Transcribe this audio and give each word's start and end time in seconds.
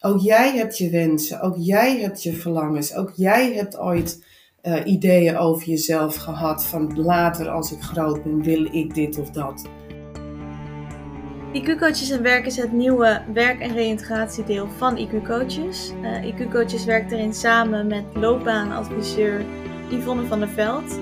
Ook 0.00 0.20
jij 0.20 0.56
hebt 0.56 0.78
je 0.78 0.90
wensen, 0.90 1.40
ook 1.40 1.54
jij 1.58 2.00
hebt 2.00 2.22
je 2.22 2.32
verlangens, 2.32 2.94
ook 2.94 3.12
jij 3.14 3.54
hebt 3.54 3.78
ooit 3.78 4.24
uh, 4.62 4.86
ideeën 4.86 5.36
over 5.36 5.68
jezelf 5.68 6.16
gehad 6.16 6.64
van 6.64 7.00
later 7.00 7.48
als 7.48 7.72
ik 7.72 7.80
groot 7.80 8.22
ben 8.22 8.42
wil 8.42 8.64
ik 8.74 8.94
dit 8.94 9.18
of 9.18 9.30
dat. 9.30 9.64
IQ 11.52 11.78
Coaches 11.78 12.10
en 12.10 12.22
Werk 12.22 12.46
is 12.46 12.56
het 12.56 12.72
nieuwe 12.72 13.22
werk- 13.32 13.60
en 13.60 13.72
reïntegratiedeel 13.72 14.68
van 14.76 14.98
IQ 14.98 15.26
Coaches. 15.26 15.92
Uh, 16.02 16.24
IQ 16.24 16.50
Coaches 16.50 16.84
werkt 16.84 17.12
erin 17.12 17.34
samen 17.34 17.86
met 17.86 18.04
loopbaanadviseur 18.14 19.44
Yvonne 19.90 20.26
van 20.26 20.38
der 20.38 20.48
Veld. 20.48 20.98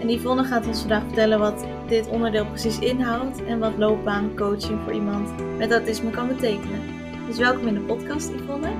En 0.00 0.10
Yvonne 0.10 0.44
gaat 0.44 0.66
ons 0.66 0.80
vandaag 0.80 1.04
vertellen 1.04 1.38
wat 1.38 1.64
dit 1.88 2.08
onderdeel 2.08 2.46
precies 2.46 2.78
inhoudt 2.78 3.44
en 3.44 3.58
wat 3.58 3.78
loopbaancoaching 3.78 4.80
voor 4.84 4.92
iemand 4.92 5.56
met 5.58 5.72
autisme 5.72 6.10
kan 6.10 6.28
betekenen. 6.28 6.93
Dus 7.26 7.38
welkom 7.38 7.66
in 7.66 7.74
de 7.74 7.80
podcast 7.80 8.28
Yvonne. 8.28 8.72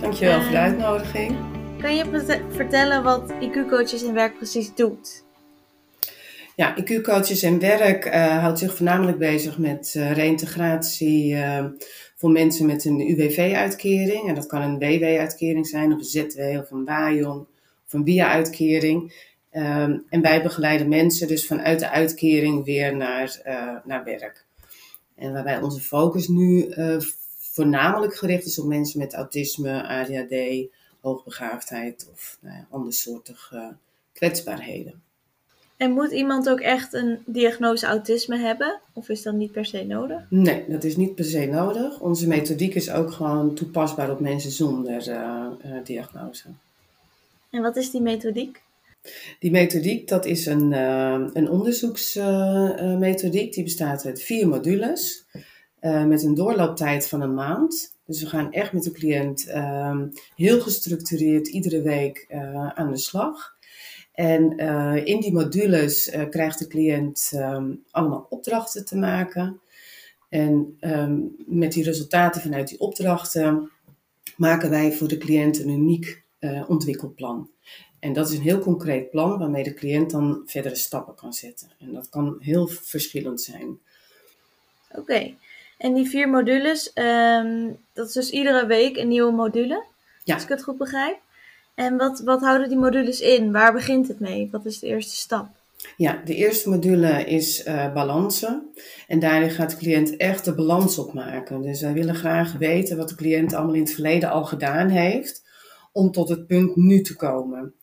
Dankjewel 0.00 0.38
uh, 0.38 0.42
voor 0.42 0.52
de 0.52 0.58
uitnodiging. 0.58 1.36
Kan 1.80 1.96
je 1.96 2.44
vertellen 2.50 3.02
wat 3.02 3.32
IQ-coaches 3.40 4.04
en 4.04 4.14
werk 4.14 4.36
precies 4.36 4.74
doet? 4.74 5.24
Ja, 6.56 6.76
IQ-coaches 6.78 7.42
en 7.42 7.58
werk 7.58 8.06
uh, 8.06 8.38
houdt 8.38 8.58
zich 8.58 8.76
voornamelijk 8.76 9.18
bezig 9.18 9.58
met 9.58 9.94
uh, 9.96 10.12
reïntegratie 10.12 11.34
uh, 11.34 11.64
voor 12.16 12.30
mensen 12.30 12.66
met 12.66 12.84
een 12.84 13.00
UWV-uitkering. 13.10 14.28
En 14.28 14.34
dat 14.34 14.46
kan 14.46 14.62
een 14.62 14.78
WW-uitkering 14.78 15.66
zijn, 15.66 15.92
of 15.92 15.98
een 15.98 16.04
ZW, 16.04 16.40
of 16.40 16.70
een 16.70 16.84
WAJON, 16.84 17.46
of 17.86 17.92
een 17.92 18.04
WIA-uitkering. 18.04 19.28
Um, 19.52 20.04
en 20.08 20.20
wij 20.20 20.42
begeleiden 20.42 20.88
mensen 20.88 21.28
dus 21.28 21.46
vanuit 21.46 21.78
de 21.78 21.90
uitkering 21.90 22.64
weer 22.64 22.96
naar, 22.96 23.40
naar 23.84 24.04
werk. 24.04 24.44
En 25.16 25.32
waarbij 25.32 25.60
onze 25.60 25.80
focus 25.80 26.28
nu 26.28 26.74
voornamelijk 27.52 28.16
gericht 28.16 28.46
is 28.46 28.58
op 28.58 28.66
mensen 28.66 28.98
met 28.98 29.14
autisme, 29.14 29.88
ADHD, 29.88 30.34
hoogbegaafdheid 31.00 32.08
of 32.12 32.38
nou 32.40 32.56
ja, 32.56 32.66
andersoortige 32.70 33.74
kwetsbaarheden. 34.12 35.02
En 35.76 35.90
moet 35.90 36.10
iemand 36.10 36.48
ook 36.48 36.60
echt 36.60 36.92
een 36.92 37.18
diagnose 37.26 37.86
autisme 37.86 38.38
hebben? 38.38 38.80
Of 38.92 39.08
is 39.08 39.22
dat 39.22 39.34
niet 39.34 39.52
per 39.52 39.66
se 39.66 39.84
nodig? 39.84 40.26
Nee, 40.28 40.64
dat 40.68 40.84
is 40.84 40.96
niet 40.96 41.14
per 41.14 41.24
se 41.24 41.46
nodig. 41.46 42.00
Onze 42.00 42.26
methodiek 42.26 42.74
is 42.74 42.90
ook 42.90 43.12
gewoon 43.12 43.54
toepasbaar 43.54 44.10
op 44.10 44.20
mensen 44.20 44.50
zonder 44.50 45.08
uh, 45.08 45.46
uh, 45.64 45.84
diagnose. 45.84 46.44
En 47.50 47.62
wat 47.62 47.76
is 47.76 47.90
die 47.90 48.00
methodiek? 48.00 48.62
Die 49.38 49.50
methodiek, 49.50 50.08
dat 50.08 50.26
is 50.26 50.46
een, 50.46 50.72
uh, 50.72 51.24
een 51.32 51.50
onderzoeksmethodiek. 51.50 53.52
die 53.52 53.64
bestaat 53.64 54.04
uit 54.04 54.22
vier 54.22 54.48
modules. 54.48 55.24
Met 55.80 56.22
een 56.22 56.34
doorlooptijd 56.34 57.08
van 57.08 57.20
een 57.20 57.34
maand. 57.34 57.94
Dus 58.04 58.22
we 58.22 58.28
gaan 58.28 58.52
echt 58.52 58.72
met 58.72 58.82
de 58.82 58.90
cliënt 58.90 59.46
ehm, 59.46 60.06
heel 60.36 60.60
gestructureerd 60.60 61.48
iedere 61.48 61.82
week 61.82 62.26
aan 62.74 62.90
de 62.90 62.96
slag. 62.96 63.58
En 64.12 64.62
uh, 64.62 65.06
in 65.06 65.20
die 65.20 65.32
modules 65.32 66.16
krijgt 66.30 66.58
de 66.58 66.66
cliënt 66.66 67.32
um, 67.34 67.84
allemaal 67.90 68.26
opdrachten 68.30 68.84
te 68.84 68.96
maken. 68.96 69.60
En 70.28 70.76
um, 70.80 71.34
met 71.46 71.72
die 71.72 71.84
resultaten 71.84 72.40
vanuit 72.40 72.68
die 72.68 72.80
opdrachten 72.80 73.70
maken 74.36 74.70
wij 74.70 74.92
voor 74.92 75.08
de 75.08 75.18
cliënt 75.18 75.58
een 75.58 75.68
uniek 75.68 76.22
ontwikkelplan. 76.66 77.50
En 77.98 78.12
dat 78.12 78.30
is 78.30 78.36
een 78.36 78.42
heel 78.42 78.58
concreet 78.58 79.10
plan 79.10 79.38
waarmee 79.38 79.64
de 79.64 79.74
cliënt 79.74 80.10
dan 80.10 80.42
verdere 80.46 80.76
stappen 80.76 81.14
kan 81.14 81.32
zetten. 81.32 81.68
En 81.78 81.92
dat 81.92 82.08
kan 82.08 82.36
heel 82.38 82.66
verschillend 82.66 83.40
zijn. 83.40 83.78
Oké. 84.90 85.34
En 85.80 85.94
die 85.94 86.08
vier 86.08 86.28
modules, 86.28 86.90
um, 86.94 87.78
dat 87.92 88.06
is 88.06 88.12
dus 88.12 88.30
iedere 88.30 88.66
week 88.66 88.96
een 88.96 89.08
nieuwe 89.08 89.32
module, 89.32 89.84
ja. 90.24 90.34
als 90.34 90.42
ik 90.42 90.48
het 90.48 90.62
goed 90.62 90.78
begrijp. 90.78 91.18
En 91.74 91.96
wat, 91.96 92.20
wat 92.24 92.40
houden 92.40 92.68
die 92.68 92.78
modules 92.78 93.20
in? 93.20 93.52
Waar 93.52 93.72
begint 93.72 94.08
het 94.08 94.20
mee? 94.20 94.48
Wat 94.52 94.64
is 94.64 94.78
de 94.78 94.86
eerste 94.86 95.16
stap? 95.16 95.48
Ja, 95.96 96.22
de 96.24 96.34
eerste 96.34 96.68
module 96.68 97.24
is 97.24 97.66
uh, 97.66 97.92
balansen. 97.92 98.70
En 99.08 99.18
daarin 99.18 99.50
gaat 99.50 99.70
de 99.70 99.76
cliënt 99.76 100.16
echt 100.16 100.44
de 100.44 100.54
balans 100.54 100.98
opmaken. 100.98 101.62
Dus 101.62 101.80
wij 101.80 101.92
willen 101.92 102.14
graag 102.14 102.52
weten 102.52 102.96
wat 102.96 103.08
de 103.08 103.14
cliënt 103.14 103.54
allemaal 103.54 103.74
in 103.74 103.80
het 103.80 103.92
verleden 103.92 104.30
al 104.30 104.44
gedaan 104.44 104.88
heeft. 104.88 105.44
Om 105.92 106.10
tot 106.10 106.28
het 106.28 106.46
punt 106.46 106.76
nu 106.76 107.00
te 107.00 107.16
komen. 107.16 107.74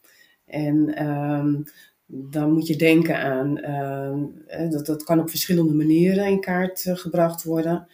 En 0.45 1.05
um, 1.07 1.63
dan 2.07 2.51
moet 2.51 2.67
je 2.67 2.75
denken 2.75 3.17
aan, 3.17 3.57
uh, 3.57 4.71
dat, 4.71 4.85
dat 4.85 5.03
kan 5.03 5.19
op 5.19 5.29
verschillende 5.29 5.73
manieren 5.73 6.25
in 6.25 6.41
kaart 6.41 6.85
uh, 6.85 6.95
gebracht 6.95 7.43
worden. 7.43 7.87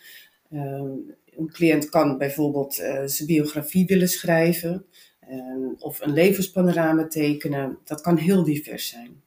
een 0.50 1.52
cliënt 1.52 1.90
kan 1.90 2.18
bijvoorbeeld 2.18 2.74
zijn 3.06 3.28
biografie 3.28 3.86
willen 3.86 4.10
schrijven. 4.10 4.86
Um, 5.32 5.76
of 5.80 6.02
een 6.02 6.14
levenspanorama 6.14 7.08
tekenen. 7.08 7.78
Dat 7.84 8.02
kan 8.02 8.18
heel 8.18 8.44
divers 8.44 8.90
zijn. 8.90 9.22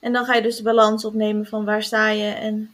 En 0.00 0.12
dan 0.12 0.24
ga 0.24 0.34
je 0.34 0.42
dus 0.42 0.56
de 0.56 0.62
balans 0.62 1.04
opnemen 1.04 1.46
van 1.46 1.64
waar 1.64 1.82
sta 1.82 2.10
je 2.10 2.30
en 2.30 2.70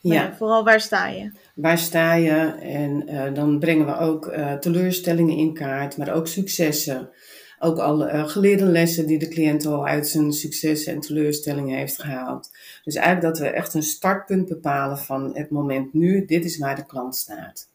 ja. 0.00 0.14
ja 0.14 0.34
vooral 0.36 0.64
waar 0.64 0.80
sta 0.80 1.08
je. 1.08 1.30
Waar 1.54 1.78
sta 1.78 2.14
je 2.14 2.36
en 2.60 3.08
uh, 3.08 3.34
dan 3.34 3.58
brengen 3.58 3.86
we 3.86 3.98
ook 3.98 4.26
uh, 4.26 4.52
teleurstellingen 4.52 5.36
in 5.36 5.54
kaart, 5.54 5.96
maar 5.96 6.14
ook 6.14 6.26
successen. 6.26 7.10
Ook 7.58 7.78
al 7.78 8.08
uh, 8.08 8.28
geleerde 8.28 8.64
lessen 8.64 9.06
die 9.06 9.18
de 9.18 9.28
cliënt 9.28 9.66
al 9.66 9.86
uit 9.86 10.08
zijn 10.08 10.32
successen 10.32 10.92
en 10.92 11.00
teleurstellingen 11.00 11.78
heeft 11.78 12.02
gehaald. 12.02 12.50
Dus 12.84 12.94
eigenlijk 12.94 13.26
dat 13.34 13.38
we 13.38 13.54
echt 13.54 13.74
een 13.74 13.82
startpunt 13.82 14.48
bepalen 14.48 14.98
van 14.98 15.30
het 15.34 15.50
moment 15.50 15.94
nu, 15.94 16.24
dit 16.24 16.44
is 16.44 16.58
waar 16.58 16.76
de 16.76 16.86
klant 16.86 17.16
staat. 17.16 17.68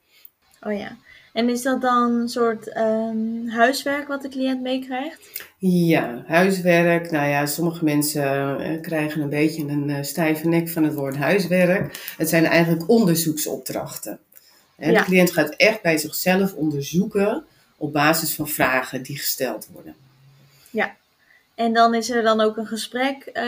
Oh 0.61 0.77
ja, 0.77 0.97
en 1.33 1.49
is 1.49 1.61
dat 1.61 1.81
dan 1.81 2.11
een 2.11 2.29
soort 2.29 2.77
um, 2.77 3.47
huiswerk 3.47 4.07
wat 4.07 4.21
de 4.21 4.29
cliënt 4.29 4.61
meekrijgt? 4.61 5.45
Ja, 5.57 6.23
huiswerk. 6.27 7.11
Nou 7.11 7.29
ja, 7.29 7.45
sommige 7.45 7.83
mensen 7.83 8.23
uh, 8.61 8.81
krijgen 8.81 9.21
een 9.21 9.29
beetje 9.29 9.67
een 9.67 9.89
uh, 9.89 9.97
stijve 10.01 10.47
nek 10.47 10.69
van 10.69 10.83
het 10.83 10.93
woord 10.93 11.15
huiswerk. 11.15 12.13
Het 12.17 12.29
zijn 12.29 12.45
eigenlijk 12.45 12.89
onderzoeksopdrachten. 12.89 14.19
Ja. 14.77 14.91
De 14.91 15.03
cliënt 15.03 15.31
gaat 15.31 15.55
echt 15.55 15.81
bij 15.81 15.97
zichzelf 15.97 16.53
onderzoeken 16.53 17.43
op 17.81 17.93
basis 17.93 18.35
van 18.35 18.47
vragen 18.47 19.03
die 19.03 19.17
gesteld 19.17 19.67
worden. 19.73 19.95
Ja, 20.69 20.95
en 21.55 21.73
dan 21.73 21.93
is 21.93 22.09
er 22.09 22.23
dan 22.23 22.41
ook 22.41 22.57
een 22.57 22.67
gesprek 22.67 23.29
uh, 23.33 23.43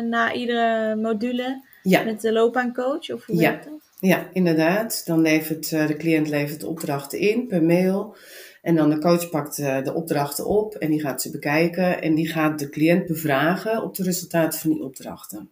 na 0.00 0.32
iedere 0.32 0.96
module 0.96 1.64
ja. 1.82 2.02
met 2.02 2.20
de 2.20 2.32
loopbaancoach? 2.32 3.10
Of 3.10 3.26
hoe 3.26 3.36
ja. 3.36 3.50
werkt 3.50 3.64
dat? 3.64 3.80
Ja, 4.00 4.28
inderdaad. 4.32 5.06
Dan 5.06 5.20
levert 5.20 5.70
uh, 5.70 5.86
de 5.86 5.96
cliënt 5.96 6.28
levert 6.28 6.60
de 6.60 6.66
opdrachten 6.66 7.18
in 7.18 7.46
per 7.46 7.62
mail. 7.62 8.16
En 8.62 8.76
dan 8.76 8.90
de 8.90 8.98
coach 8.98 9.30
pakt 9.30 9.58
uh, 9.58 9.82
de 9.84 9.94
opdrachten 9.94 10.46
op 10.46 10.74
en 10.74 10.90
die 10.90 11.00
gaat 11.00 11.22
ze 11.22 11.30
bekijken. 11.30 12.02
En 12.02 12.14
die 12.14 12.28
gaat 12.28 12.58
de 12.58 12.68
cliënt 12.68 13.06
bevragen 13.06 13.82
op 13.82 13.94
de 13.94 14.02
resultaten 14.02 14.60
van 14.60 14.70
die 14.70 14.82
opdrachten. 14.82 15.50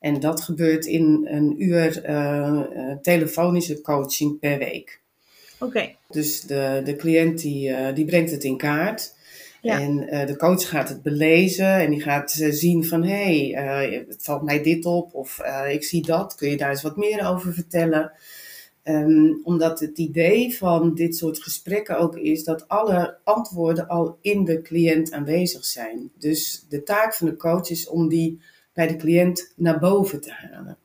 En 0.00 0.20
dat 0.20 0.40
gebeurt 0.40 0.86
in 0.86 1.28
een 1.30 1.62
uur 1.62 2.02
telefonische 3.02 3.80
coaching 3.80 4.38
per 4.38 4.58
week. 4.58 5.00
Oké. 5.58 5.64
Okay. 5.64 5.96
Dus 6.08 6.40
de, 6.40 6.80
de 6.84 6.96
cliënt 6.96 7.40
die, 7.40 7.92
die 7.92 8.04
brengt 8.04 8.30
het 8.30 8.44
in 8.44 8.56
kaart. 8.56 9.16
Ja. 9.62 9.80
En 9.80 10.14
uh, 10.14 10.26
de 10.26 10.36
coach 10.36 10.68
gaat 10.68 10.88
het 10.88 11.02
belezen 11.02 11.74
en 11.74 11.90
die 11.90 12.02
gaat 12.02 12.36
uh, 12.40 12.52
zien 12.52 12.84
van 12.84 13.04
hé, 13.04 13.50
hey, 13.50 14.04
het 14.08 14.24
valt 14.24 14.42
mij 14.42 14.62
dit 14.62 14.84
op 14.84 15.14
of 15.14 15.40
ik 15.68 15.84
zie 15.84 16.02
dat. 16.02 16.34
Kun 16.34 16.50
je 16.50 16.56
daar 16.56 16.70
eens 16.70 16.82
wat 16.82 16.96
meer 16.96 17.28
over 17.28 17.54
vertellen? 17.54 18.12
Um, 18.84 19.40
omdat 19.44 19.80
het 19.80 19.98
idee 19.98 20.56
van 20.56 20.94
dit 20.94 21.16
soort 21.16 21.42
gesprekken 21.42 21.98
ook 21.98 22.16
is 22.16 22.44
dat 22.44 22.68
alle 22.68 23.18
antwoorden 23.24 23.88
al 23.88 24.18
in 24.20 24.44
de 24.44 24.62
cliënt 24.62 25.12
aanwezig 25.12 25.64
zijn. 25.64 26.10
Dus 26.18 26.66
de 26.68 26.82
taak 26.82 27.14
van 27.14 27.26
de 27.26 27.36
coach 27.36 27.70
is 27.70 27.88
om 27.88 28.08
die 28.08 28.40
bij 28.72 28.86
de 28.86 28.96
cliënt 28.96 29.52
naar 29.56 29.78
boven 29.78 30.20
te 30.20 30.30
halen. 30.30 30.78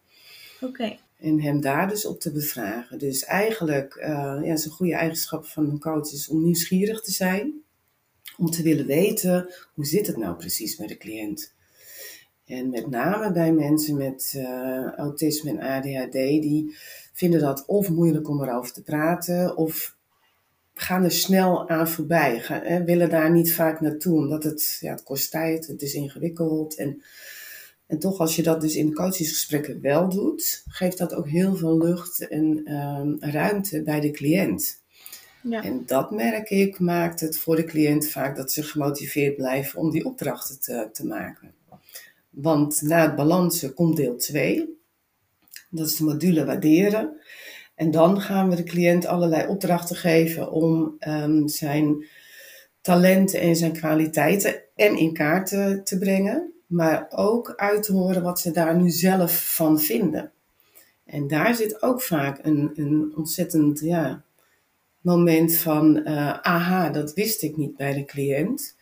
Oké. 0.61 0.65
Okay. 0.65 0.99
En 1.23 1.41
hem 1.41 1.61
daar 1.61 1.89
dus 1.89 2.05
op 2.05 2.19
te 2.19 2.31
bevragen. 2.31 2.99
Dus 2.99 3.23
eigenlijk, 3.23 3.95
ja, 3.99 4.41
is 4.41 4.65
een 4.65 4.71
goede 4.71 4.93
eigenschap 4.93 5.45
van 5.45 5.69
een 5.69 5.79
coach 5.79 6.11
is 6.11 6.29
om 6.29 6.43
nieuwsgierig 6.43 7.01
te 7.01 7.11
zijn 7.11 7.63
om 8.37 8.49
te 8.49 8.63
willen 8.63 8.85
weten 8.85 9.53
hoe 9.73 9.85
zit 9.85 10.07
het 10.07 10.17
nou 10.17 10.35
precies 10.35 10.77
met 10.77 10.89
de 10.89 10.97
cliënt. 10.97 11.53
En 12.45 12.69
met 12.69 12.89
name 12.89 13.31
bij 13.31 13.51
mensen 13.51 13.97
met 13.97 14.33
uh, 14.35 14.91
autisme 14.91 15.49
en 15.49 15.59
ADHD, 15.59 16.11
die 16.11 16.75
vinden 17.13 17.39
dat 17.39 17.65
of 17.65 17.89
moeilijk 17.89 18.29
om 18.29 18.43
erover 18.43 18.73
te 18.73 18.83
praten, 18.83 19.57
of 19.57 19.95
gaan 20.73 21.03
er 21.03 21.11
snel 21.11 21.69
aan 21.69 21.87
voorbij, 21.87 22.39
gaan, 22.39 22.61
hè, 22.63 22.83
willen 22.83 23.09
daar 23.09 23.31
niet 23.31 23.53
vaak 23.53 23.81
naartoe, 23.81 24.17
omdat 24.17 24.43
het, 24.43 24.77
ja, 24.79 24.91
het 24.91 25.03
kost 25.03 25.31
tijd, 25.31 25.67
het 25.67 25.81
is 25.81 25.93
ingewikkeld. 25.93 26.75
En, 26.75 27.03
en 27.87 27.99
toch, 27.99 28.19
als 28.19 28.35
je 28.35 28.43
dat 28.43 28.61
dus 28.61 28.75
in 28.75 28.87
de 28.87 28.93
coachingsgesprekken 28.93 29.81
wel 29.81 30.09
doet, 30.09 30.63
geeft 30.67 30.97
dat 30.97 31.13
ook 31.13 31.27
heel 31.27 31.55
veel 31.55 31.77
lucht 31.77 32.27
en 32.27 32.73
um, 32.73 33.17
ruimte 33.19 33.83
bij 33.83 33.99
de 33.99 34.11
cliënt. 34.11 34.81
Ja. 35.41 35.63
En 35.63 35.83
dat 35.85 36.11
merk 36.11 36.49
ik 36.49 36.79
maakt 36.79 37.19
het 37.19 37.37
voor 37.37 37.55
de 37.55 37.63
cliënt 37.63 38.09
vaak 38.09 38.35
dat 38.35 38.51
ze 38.51 38.63
gemotiveerd 38.63 39.35
blijven 39.35 39.79
om 39.79 39.91
die 39.91 40.05
opdrachten 40.05 40.59
te, 40.59 40.89
te 40.91 41.05
maken. 41.05 41.53
Want 42.29 42.81
na 42.81 43.01
het 43.01 43.15
balansen 43.15 43.73
komt 43.73 43.95
deel 43.95 44.15
2. 44.15 44.77
Dat 45.69 45.87
is 45.87 45.95
de 45.95 46.03
module 46.03 46.45
waarderen. 46.45 47.21
En 47.75 47.91
dan 47.91 48.21
gaan 48.21 48.49
we 48.49 48.55
de 48.55 48.63
cliënt 48.63 49.05
allerlei 49.05 49.47
opdrachten 49.47 49.95
geven 49.95 50.51
om 50.51 50.95
ehm, 50.99 51.47
zijn 51.47 52.05
talenten 52.81 53.39
en 53.39 53.55
zijn 53.55 53.73
kwaliteiten 53.73 54.61
en 54.75 54.97
in 54.97 55.13
kaart 55.13 55.47
te, 55.47 55.81
te 55.83 55.97
brengen, 55.97 56.52
maar 56.73 57.07
ook 57.09 57.53
uit 57.55 57.83
te 57.83 57.93
horen 57.93 58.23
wat 58.23 58.39
ze 58.39 58.51
daar 58.51 58.75
nu 58.81 58.89
zelf 58.89 59.55
van 59.55 59.79
vinden. 59.79 60.31
En 61.05 61.27
daar 61.27 61.55
zit 61.55 61.81
ook 61.81 62.01
vaak 62.01 62.39
een, 62.45 62.71
een 62.75 63.13
ontzettend 63.15 63.79
ja, 63.79 64.23
moment 65.01 65.55
van, 65.55 65.97
uh, 65.97 66.39
aha, 66.39 66.89
dat 66.89 67.13
wist 67.13 67.41
ik 67.41 67.57
niet 67.57 67.75
bij 67.75 67.93
de 67.93 68.05
cliënt. 68.05 68.75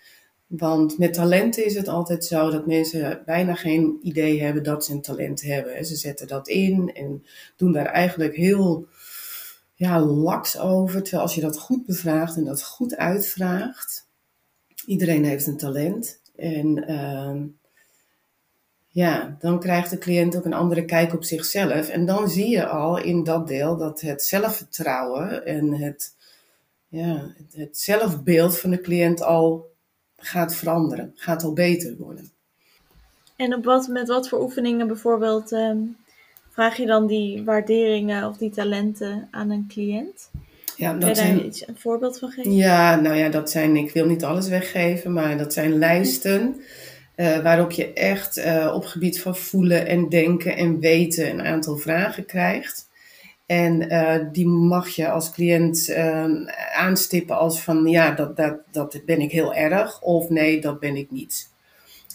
Want 0.47 0.97
met 0.97 1.13
talenten 1.13 1.65
is 1.65 1.75
het 1.75 1.87
altijd 1.87 2.25
zo 2.25 2.49
dat 2.49 2.65
mensen 2.65 3.21
bijna 3.25 3.55
geen 3.55 3.99
idee 4.01 4.41
hebben 4.41 4.63
dat 4.63 4.85
ze 4.85 4.91
een 4.91 5.01
talent 5.01 5.41
hebben. 5.41 5.85
Ze 5.85 5.95
zetten 5.95 6.27
dat 6.27 6.47
in 6.47 6.93
en 6.93 7.25
doen 7.55 7.71
daar 7.71 7.85
eigenlijk 7.85 8.35
heel 8.35 8.87
ja, 9.75 9.99
laks 9.99 10.59
over. 10.59 11.01
Terwijl 11.01 11.23
als 11.23 11.35
je 11.35 11.41
dat 11.41 11.59
goed 11.59 11.85
bevraagt 11.85 12.37
en 12.37 12.45
dat 12.45 12.63
goed 12.63 12.95
uitvraagt, 12.95 14.07
iedereen 14.85 15.23
heeft 15.23 15.47
een 15.47 15.57
talent. 15.57 16.21
En 16.35 16.91
uh, 16.91 17.41
ja, 18.91 19.37
dan 19.39 19.59
krijgt 19.59 19.89
de 19.89 19.97
cliënt 19.97 20.35
ook 20.35 20.45
een 20.45 20.53
andere 20.53 20.85
kijk 20.85 21.13
op 21.13 21.23
zichzelf. 21.23 21.89
En 21.89 22.05
dan 22.05 22.29
zie 22.29 22.49
je 22.49 22.67
al 22.67 22.97
in 22.97 23.23
dat 23.23 23.47
deel 23.47 23.77
dat 23.77 24.01
het 24.01 24.23
zelfvertrouwen 24.23 25.45
en 25.45 25.73
het, 25.73 26.15
ja, 26.87 27.33
het 27.51 27.77
zelfbeeld 27.77 28.59
van 28.59 28.69
de 28.69 28.81
cliënt 28.81 29.21
al 29.21 29.69
gaat 30.17 30.55
veranderen, 30.55 31.11
gaat 31.15 31.43
al 31.43 31.53
beter 31.53 31.95
worden. 31.97 32.31
En 33.35 33.55
op 33.55 33.63
wat, 33.65 33.87
met 33.87 34.07
wat 34.07 34.29
voor 34.29 34.41
oefeningen 34.41 34.87
bijvoorbeeld 34.87 35.51
um, 35.51 35.97
vraag 36.49 36.77
je 36.77 36.85
dan 36.85 37.07
die 37.07 37.43
waarderingen 37.43 38.27
of 38.27 38.37
die 38.37 38.49
talenten 38.49 39.27
aan 39.31 39.49
een 39.49 39.65
cliënt? 39.67 40.29
Ja, 40.75 40.93
dat 40.93 41.17
Kun 41.17 41.27
je 41.27 41.35
daar 41.35 41.45
iets, 41.45 41.67
een 41.67 41.77
voorbeeld 41.77 42.19
van 42.19 42.31
geven? 42.31 42.53
Ja, 42.53 42.95
nou 42.95 43.15
ja, 43.15 43.29
dat 43.29 43.49
zijn, 43.49 43.75
ik 43.75 43.91
wil 43.91 44.05
niet 44.05 44.23
alles 44.23 44.47
weggeven, 44.47 45.13
maar 45.13 45.37
dat 45.37 45.53
zijn 45.53 45.77
lijsten 45.77 46.61
uh, 47.21 47.37
waarop 47.37 47.71
je 47.71 47.93
echt 47.93 48.37
uh, 48.37 48.71
op 48.75 48.85
gebied 48.85 49.21
van 49.21 49.35
voelen 49.35 49.87
en 49.87 50.09
denken 50.09 50.57
en 50.57 50.79
weten 50.79 51.29
een 51.29 51.41
aantal 51.41 51.77
vragen 51.77 52.25
krijgt. 52.25 52.89
En 53.45 53.81
uh, 53.81 54.15
die 54.31 54.47
mag 54.47 54.89
je 54.89 55.09
als 55.09 55.31
cliënt 55.31 55.89
uh, 55.89 56.25
aanstippen 56.73 57.37
als 57.37 57.61
van 57.61 57.85
ja, 57.85 58.11
dat, 58.11 58.35
dat, 58.35 58.59
dat 58.71 59.01
ben 59.05 59.19
ik 59.19 59.31
heel 59.31 59.53
erg 59.53 60.01
of 60.01 60.29
nee, 60.29 60.61
dat 60.61 60.79
ben 60.79 60.95
ik 60.95 61.11
niet. 61.11 61.50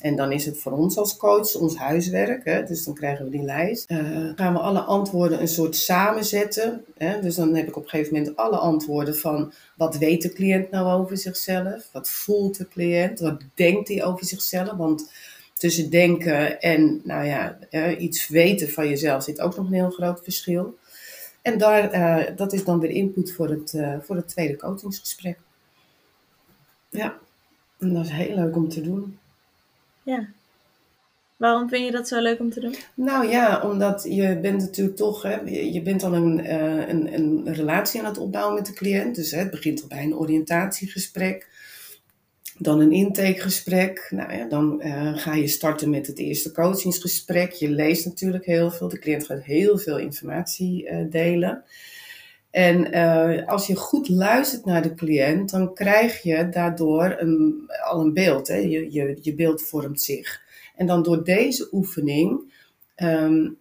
En 0.00 0.16
dan 0.16 0.32
is 0.32 0.46
het 0.46 0.58
voor 0.58 0.72
ons 0.72 0.96
als 0.96 1.16
coach 1.16 1.54
ons 1.54 1.76
huiswerk. 1.76 2.44
Hè? 2.44 2.64
Dus 2.64 2.84
dan 2.84 2.94
krijgen 2.94 3.24
we 3.24 3.30
die 3.30 3.42
lijst. 3.42 3.90
Uh, 3.90 4.32
gaan 4.36 4.52
we 4.52 4.58
alle 4.58 4.80
antwoorden 4.80 5.40
een 5.40 5.48
soort 5.48 5.76
samenzetten. 5.76 6.84
Hè? 6.96 7.20
Dus 7.20 7.34
dan 7.34 7.54
heb 7.54 7.68
ik 7.68 7.76
op 7.76 7.82
een 7.82 7.88
gegeven 7.88 8.14
moment 8.14 8.36
alle 8.36 8.56
antwoorden 8.56 9.16
van 9.16 9.52
wat 9.76 9.96
weet 9.96 10.22
de 10.22 10.32
cliënt 10.32 10.70
nou 10.70 11.00
over 11.00 11.18
zichzelf? 11.18 11.88
Wat 11.92 12.10
voelt 12.10 12.58
de 12.58 12.68
cliënt? 12.68 13.20
Wat 13.20 13.40
denkt 13.54 13.88
hij 13.88 14.04
over 14.04 14.26
zichzelf? 14.26 14.72
Want 14.72 15.10
tussen 15.54 15.90
denken 15.90 16.60
en 16.60 17.00
nou 17.04 17.26
ja, 17.26 17.58
iets 17.98 18.28
weten 18.28 18.68
van 18.68 18.88
jezelf 18.88 19.22
zit 19.22 19.40
ook 19.40 19.56
nog 19.56 19.66
een 19.66 19.72
heel 19.72 19.90
groot 19.90 20.20
verschil. 20.22 20.76
En 21.42 21.58
daar, 21.58 21.94
uh, 21.94 22.36
dat 22.36 22.52
is 22.52 22.64
dan 22.64 22.80
weer 22.80 22.90
input 22.90 23.32
voor 23.32 23.48
het, 23.48 23.72
uh, 23.72 23.96
voor 24.00 24.16
het 24.16 24.28
tweede 24.28 24.56
coachingsgesprek. 24.56 25.38
Ja, 26.90 27.18
en 27.78 27.94
dat 27.94 28.04
is 28.04 28.10
heel 28.10 28.34
leuk 28.34 28.56
om 28.56 28.68
te 28.68 28.80
doen. 28.80 29.18
Ja. 30.06 30.26
Waarom 31.36 31.68
vind 31.68 31.84
je 31.84 31.90
dat 31.90 32.08
zo 32.08 32.20
leuk 32.20 32.40
om 32.40 32.50
te 32.50 32.60
doen? 32.60 32.74
Nou 32.94 33.28
ja, 33.28 33.60
omdat 33.62 34.06
je 34.08 34.38
bent 34.38 34.60
natuurlijk 34.60 34.96
toch, 34.96 35.22
hè, 35.22 35.40
je 35.50 35.82
bent 35.82 36.02
al 36.02 36.14
een, 36.14 36.38
uh, 36.38 36.88
een, 36.88 37.14
een 37.14 37.54
relatie 37.54 38.00
aan 38.00 38.06
het 38.06 38.18
opbouwen 38.18 38.54
met 38.54 38.66
de 38.66 38.72
cliënt. 38.72 39.14
Dus 39.14 39.30
hè, 39.30 39.38
het 39.38 39.50
begint 39.50 39.82
al 39.82 39.88
bij 39.88 40.02
een 40.02 40.16
oriëntatiegesprek. 40.16 41.48
Dan 42.58 42.80
een 42.80 42.92
intakegesprek. 42.92 44.08
Nou 44.10 44.32
ja, 44.32 44.44
dan 44.44 44.82
uh, 44.84 45.16
ga 45.16 45.34
je 45.34 45.48
starten 45.48 45.90
met 45.90 46.06
het 46.06 46.18
eerste 46.18 46.52
coachingsgesprek. 46.52 47.52
Je 47.52 47.70
leest 47.70 48.04
natuurlijk 48.04 48.44
heel 48.44 48.70
veel. 48.70 48.88
De 48.88 48.98
cliënt 48.98 49.26
gaat 49.26 49.42
heel 49.42 49.78
veel 49.78 49.98
informatie 49.98 50.90
uh, 50.90 51.10
delen. 51.10 51.64
En 52.56 52.94
uh, 52.94 53.46
als 53.46 53.66
je 53.66 53.74
goed 53.74 54.08
luistert 54.08 54.64
naar 54.64 54.82
de 54.82 54.94
cliënt, 54.94 55.50
dan 55.50 55.74
krijg 55.74 56.22
je 56.22 56.48
daardoor 56.48 57.14
een, 57.18 57.70
al 57.84 58.00
een 58.00 58.12
beeld. 58.12 58.48
Hè? 58.48 58.56
Je, 58.56 58.92
je, 58.92 59.18
je 59.20 59.34
beeld 59.34 59.62
vormt 59.62 60.00
zich. 60.00 60.42
En 60.76 60.86
dan 60.86 61.02
door 61.02 61.24
deze 61.24 61.68
oefening 61.72 62.52
um, 62.96 63.58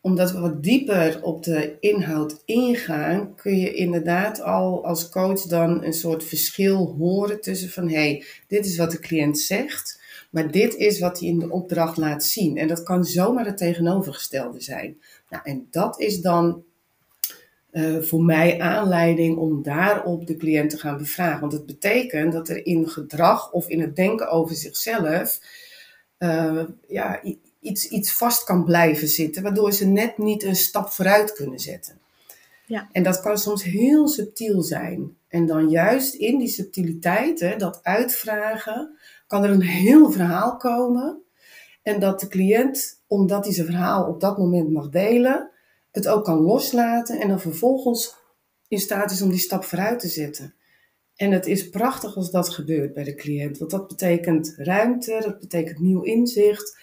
omdat 0.00 0.32
we 0.32 0.40
wat 0.40 0.62
dieper 0.62 1.22
op 1.22 1.42
de 1.42 1.76
inhoud 1.80 2.42
ingaan, 2.44 3.34
kun 3.34 3.56
je 3.56 3.74
inderdaad 3.74 4.40
al 4.40 4.84
als 4.84 5.08
coach 5.08 5.40
dan 5.40 5.84
een 5.84 5.92
soort 5.92 6.24
verschil 6.24 6.94
horen 6.98 7.40
tussen 7.40 7.70
van 7.70 7.88
hé, 7.88 7.94
hey, 7.94 8.24
dit 8.46 8.66
is 8.66 8.76
wat 8.76 8.90
de 8.90 8.98
cliënt 8.98 9.38
zegt, 9.38 10.00
maar 10.30 10.50
dit 10.50 10.74
is 10.74 11.00
wat 11.00 11.20
hij 11.20 11.28
in 11.28 11.38
de 11.38 11.50
opdracht 11.50 11.96
laat 11.96 12.24
zien. 12.24 12.56
En 12.56 12.68
dat 12.68 12.82
kan 12.82 13.04
zomaar 13.04 13.46
het 13.46 13.56
tegenovergestelde 13.56 14.60
zijn. 14.60 15.00
Nou, 15.28 15.42
en 15.44 15.66
dat 15.70 16.00
is 16.00 16.20
dan 16.20 16.64
uh, 17.76 18.02
voor 18.02 18.22
mij 18.22 18.60
aanleiding 18.60 19.36
om 19.36 19.62
daarop 19.62 20.26
de 20.26 20.36
cliënt 20.36 20.70
te 20.70 20.78
gaan 20.78 20.96
bevragen. 20.96 21.40
Want 21.40 21.52
het 21.52 21.66
betekent 21.66 22.32
dat 22.32 22.48
er 22.48 22.66
in 22.66 22.88
gedrag 22.88 23.52
of 23.52 23.68
in 23.68 23.80
het 23.80 23.96
denken 23.96 24.28
over 24.28 24.54
zichzelf 24.54 25.40
uh, 26.18 26.62
ja, 26.88 27.20
iets, 27.60 27.88
iets 27.88 28.12
vast 28.12 28.44
kan 28.44 28.64
blijven 28.64 29.08
zitten, 29.08 29.42
waardoor 29.42 29.72
ze 29.72 29.86
net 29.86 30.18
niet 30.18 30.42
een 30.42 30.56
stap 30.56 30.88
vooruit 30.88 31.32
kunnen 31.32 31.58
zetten. 31.58 31.98
Ja. 32.66 32.88
En 32.92 33.02
dat 33.02 33.20
kan 33.20 33.38
soms 33.38 33.62
heel 33.62 34.08
subtiel 34.08 34.62
zijn. 34.62 35.16
En 35.28 35.46
dan 35.46 35.68
juist 35.70 36.14
in 36.14 36.38
die 36.38 36.48
subtiliteiten, 36.48 37.58
dat 37.58 37.80
uitvragen, 37.82 38.98
kan 39.26 39.44
er 39.44 39.50
een 39.50 39.62
heel 39.62 40.10
verhaal 40.10 40.56
komen. 40.56 41.22
En 41.82 42.00
dat 42.00 42.20
de 42.20 42.28
cliënt, 42.28 43.02
omdat 43.06 43.44
hij 43.44 43.54
zijn 43.54 43.66
verhaal 43.66 44.08
op 44.08 44.20
dat 44.20 44.38
moment 44.38 44.70
mag 44.70 44.88
delen, 44.88 45.50
het 45.96 46.08
ook 46.08 46.24
kan 46.24 46.40
loslaten 46.40 47.20
en 47.20 47.28
dan 47.28 47.40
vervolgens 47.40 48.14
in 48.68 48.78
staat 48.78 49.10
is 49.10 49.22
om 49.22 49.30
die 49.30 49.38
stap 49.38 49.64
vooruit 49.64 50.00
te 50.00 50.08
zetten. 50.08 50.54
En 51.14 51.30
het 51.30 51.46
is 51.46 51.68
prachtig 51.68 52.16
als 52.16 52.30
dat 52.30 52.48
gebeurt 52.48 52.94
bij 52.94 53.04
de 53.04 53.14
cliënt, 53.14 53.58
want 53.58 53.70
dat 53.70 53.88
betekent 53.88 54.54
ruimte, 54.56 55.20
dat 55.24 55.38
betekent 55.38 55.78
nieuw 55.78 56.02
inzicht. 56.02 56.78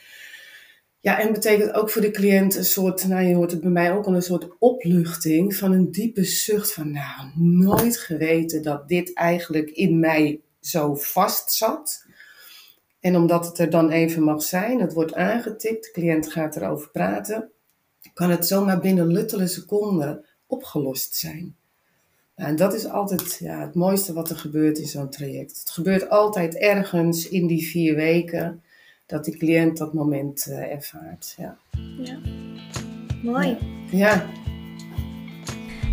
Ja, 1.00 1.20
en 1.20 1.34
betekent 1.34 1.74
ook 1.74 1.90
voor 1.90 2.02
de 2.02 2.12
cliënt 2.12 2.56
een 2.56 2.66
soort, 2.66 3.08
nou 3.08 3.24
je 3.24 3.36
hoort 3.36 3.52
het 3.52 3.62
bij 3.62 3.70
mij 3.70 3.92
ook 3.92 4.06
al, 4.06 4.16
een 4.16 4.22
soort 4.22 4.48
opluchting 4.60 5.56
van 5.56 5.72
een 5.72 5.92
diepe 5.92 6.24
zucht 6.24 6.74
van, 6.74 6.92
nou, 6.92 7.32
nooit 7.36 7.98
geweten 7.98 8.64
dat 8.64 8.88
dit 8.88 9.14
eigenlijk 9.14 9.70
in 9.70 10.00
mij 10.00 10.42
zo 10.60 10.96
vast 10.96 11.52
zat. 11.52 12.06
En 13.00 13.16
omdat 13.16 13.46
het 13.46 13.60
er 13.60 13.70
dan 13.70 13.90
even 13.90 14.24
mag 14.24 14.44
zijn, 14.44 14.82
het 14.82 14.94
wordt 14.94 15.14
aangetikt, 15.14 15.86
de 15.86 15.92
cliënt 15.92 16.32
gaat 16.32 16.56
erover 16.56 16.92
praten, 16.92 17.52
kan 18.14 18.30
het 18.30 18.48
zomaar 18.48 18.80
binnen 18.80 19.08
luttele 19.08 19.48
seconden 19.48 20.26
opgelost 20.48 21.16
zijn. 21.16 21.56
Nou, 22.36 22.50
en 22.50 22.56
dat 22.56 22.74
is 22.74 22.88
altijd 22.88 23.38
ja, 23.40 23.60
het 23.60 23.76
mooiste 23.76 24.14
wat 24.14 24.30
er 24.30 24.38
gebeurt 24.38 24.78
in 24.78 24.88
zo'n 24.88 25.10
traject. 25.10 25.60
Het 25.60 25.70
gebeurt 25.70 26.10
altijd 26.10 26.56
ergens 26.56 27.30
in 27.30 27.48
die 27.48 27.68
vier 27.68 27.96
weken 27.96 28.62
dat 29.06 29.26
die 29.26 29.38
cliënt 29.38 29.78
dat 29.78 29.94
moment 29.94 30.46
uh, 30.50 30.72
ervaart. 30.72 31.36
Ja. 31.38 31.58
ja. 31.98 32.20
Mooi. 33.24 33.58
Ja. 33.92 34.26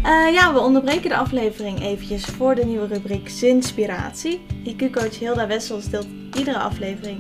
Uh, 0.05 0.33
ja, 0.33 0.53
we 0.53 0.59
onderbreken 0.59 1.09
de 1.09 1.17
aflevering 1.17 1.83
eventjes 1.83 2.25
voor 2.25 2.55
de 2.55 2.65
nieuwe 2.65 2.87
rubriek 2.87 3.29
Zinspiratie. 3.29 4.41
IQ-coach 4.65 5.19
Hilda 5.19 5.47
Wessels 5.47 5.89
deelt 5.89 6.09
iedere 6.37 6.59
aflevering 6.59 7.19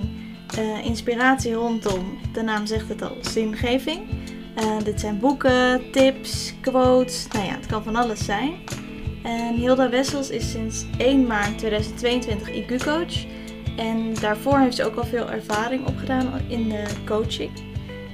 uh, 0.58 0.84
inspiratie 0.84 1.54
rondom, 1.54 2.18
de 2.32 2.42
naam 2.42 2.66
zegt 2.66 2.88
het 2.88 3.02
al, 3.02 3.16
zingeving. 3.20 4.00
Dit 4.84 5.00
zijn 5.00 5.18
boeken, 5.18 5.90
tips, 5.90 6.54
quotes, 6.60 7.26
nou 7.32 7.44
ja, 7.44 7.52
het 7.52 7.66
kan 7.66 7.82
van 7.82 7.96
alles 7.96 8.24
zijn. 8.24 8.54
En 9.22 9.54
Hilda 9.54 9.90
Wessels 9.90 10.30
is 10.30 10.50
sinds 10.50 10.84
1 10.98 11.26
maart 11.26 11.58
2022 11.58 12.50
IQ-coach 12.50 13.24
en 13.76 14.14
daarvoor 14.14 14.58
heeft 14.58 14.76
ze 14.76 14.84
ook 14.84 14.96
al 14.96 15.04
veel 15.04 15.30
ervaring 15.30 15.86
opgedaan 15.86 16.40
in 16.48 16.68
de 16.68 16.84
coaching. 17.06 17.50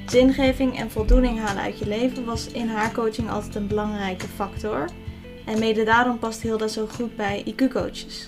Zingeving 0.06 0.78
en 0.78 0.90
voldoening 0.90 1.38
halen 1.38 1.62
uit 1.62 1.78
je 1.78 1.86
leven 1.86 2.24
was 2.24 2.46
in 2.46 2.68
haar 2.68 2.92
coaching 2.92 3.30
altijd 3.30 3.54
een 3.54 3.66
belangrijke 3.66 4.26
factor. 4.26 4.88
En 5.44 5.58
mede 5.58 5.84
daarom 5.84 6.18
past 6.18 6.42
Hilda 6.42 6.68
zo 6.68 6.86
goed 6.86 7.16
bij 7.16 7.44
IQ-coaches. 7.44 8.26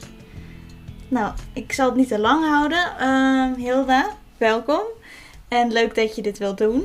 Nou, 1.09 1.33
ik 1.53 1.73
zal 1.73 1.87
het 1.87 1.97
niet 1.97 2.09
te 2.09 2.19
lang 2.19 2.45
houden. 2.45 2.93
Uh, 3.01 3.65
Hilda, 3.65 4.11
welkom. 4.37 4.83
En 5.49 5.73
leuk 5.73 5.95
dat 5.95 6.17
je 6.17 6.23
dit 6.23 6.39
wilt 6.39 6.59
doen. 6.59 6.85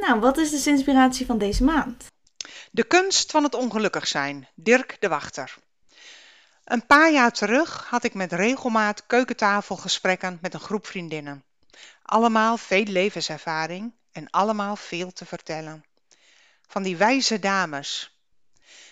Nou, 0.00 0.20
wat 0.20 0.36
is 0.36 0.62
de 0.62 0.70
inspiratie 0.70 1.26
van 1.26 1.38
deze 1.38 1.64
maand? 1.64 2.06
De 2.70 2.84
kunst 2.84 3.30
van 3.30 3.42
het 3.42 3.54
ongelukkig 3.54 4.08
zijn. 4.08 4.48
Dirk 4.54 4.96
de 5.00 5.08
Wachter. 5.08 5.54
Een 6.64 6.86
paar 6.86 7.12
jaar 7.12 7.32
terug 7.32 7.86
had 7.90 8.04
ik 8.04 8.14
met 8.14 8.32
regelmaat 8.32 9.06
keukentafelgesprekken 9.06 10.38
met 10.40 10.54
een 10.54 10.60
groep 10.60 10.86
vriendinnen. 10.86 11.44
Allemaal 12.02 12.56
veel 12.56 12.84
levenservaring 12.84 13.92
en 14.12 14.30
allemaal 14.30 14.76
veel 14.76 15.12
te 15.12 15.26
vertellen. 15.26 15.84
van 16.66 16.82
die 16.82 16.96
wijze 16.96 17.38
dames. 17.38 18.18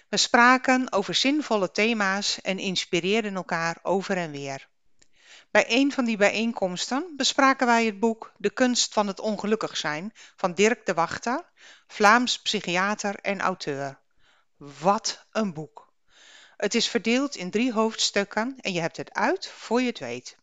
We 0.08 0.16
spraken 0.16 0.92
over 0.92 1.14
zinvolle 1.14 1.70
thema's 1.70 2.40
en 2.40 2.58
inspireerden 2.58 3.34
elkaar 3.34 3.78
over 3.82 4.16
en 4.16 4.30
weer. 4.30 4.68
Bij 5.56 5.66
een 5.68 5.92
van 5.92 6.04
die 6.04 6.16
bijeenkomsten 6.16 7.12
bespraken 7.16 7.66
wij 7.66 7.84
het 7.84 8.00
boek 8.00 8.32
De 8.36 8.50
kunst 8.50 8.92
van 8.92 9.06
het 9.06 9.20
ongelukkig 9.20 9.76
zijn 9.76 10.12
van 10.14 10.54
Dirk 10.54 10.86
de 10.86 10.94
Wachter, 10.94 11.44
Vlaams 11.86 12.42
psychiater 12.42 13.14
en 13.14 13.40
auteur. 13.40 13.98
Wat 14.56 15.26
een 15.30 15.52
boek! 15.52 15.92
Het 16.56 16.74
is 16.74 16.88
verdeeld 16.88 17.36
in 17.36 17.50
drie 17.50 17.72
hoofdstukken 17.72 18.56
en 18.60 18.72
je 18.72 18.80
hebt 18.80 18.96
het 18.96 19.12
uit 19.12 19.48
voor 19.48 19.80
je 19.80 19.86
het 19.86 19.98
weet. 19.98 20.36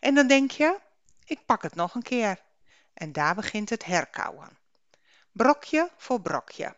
En 0.00 0.14
dan 0.14 0.26
denk 0.26 0.50
je, 0.50 0.78
ik 1.24 1.46
pak 1.46 1.62
het 1.62 1.74
nog 1.74 1.94
een 1.94 2.02
keer. 2.02 2.38
En 2.94 3.12
daar 3.12 3.34
begint 3.34 3.70
het 3.70 3.84
herkauwen. 3.84 4.58
Brokje 5.32 5.90
voor 5.96 6.20
brokje. 6.20 6.76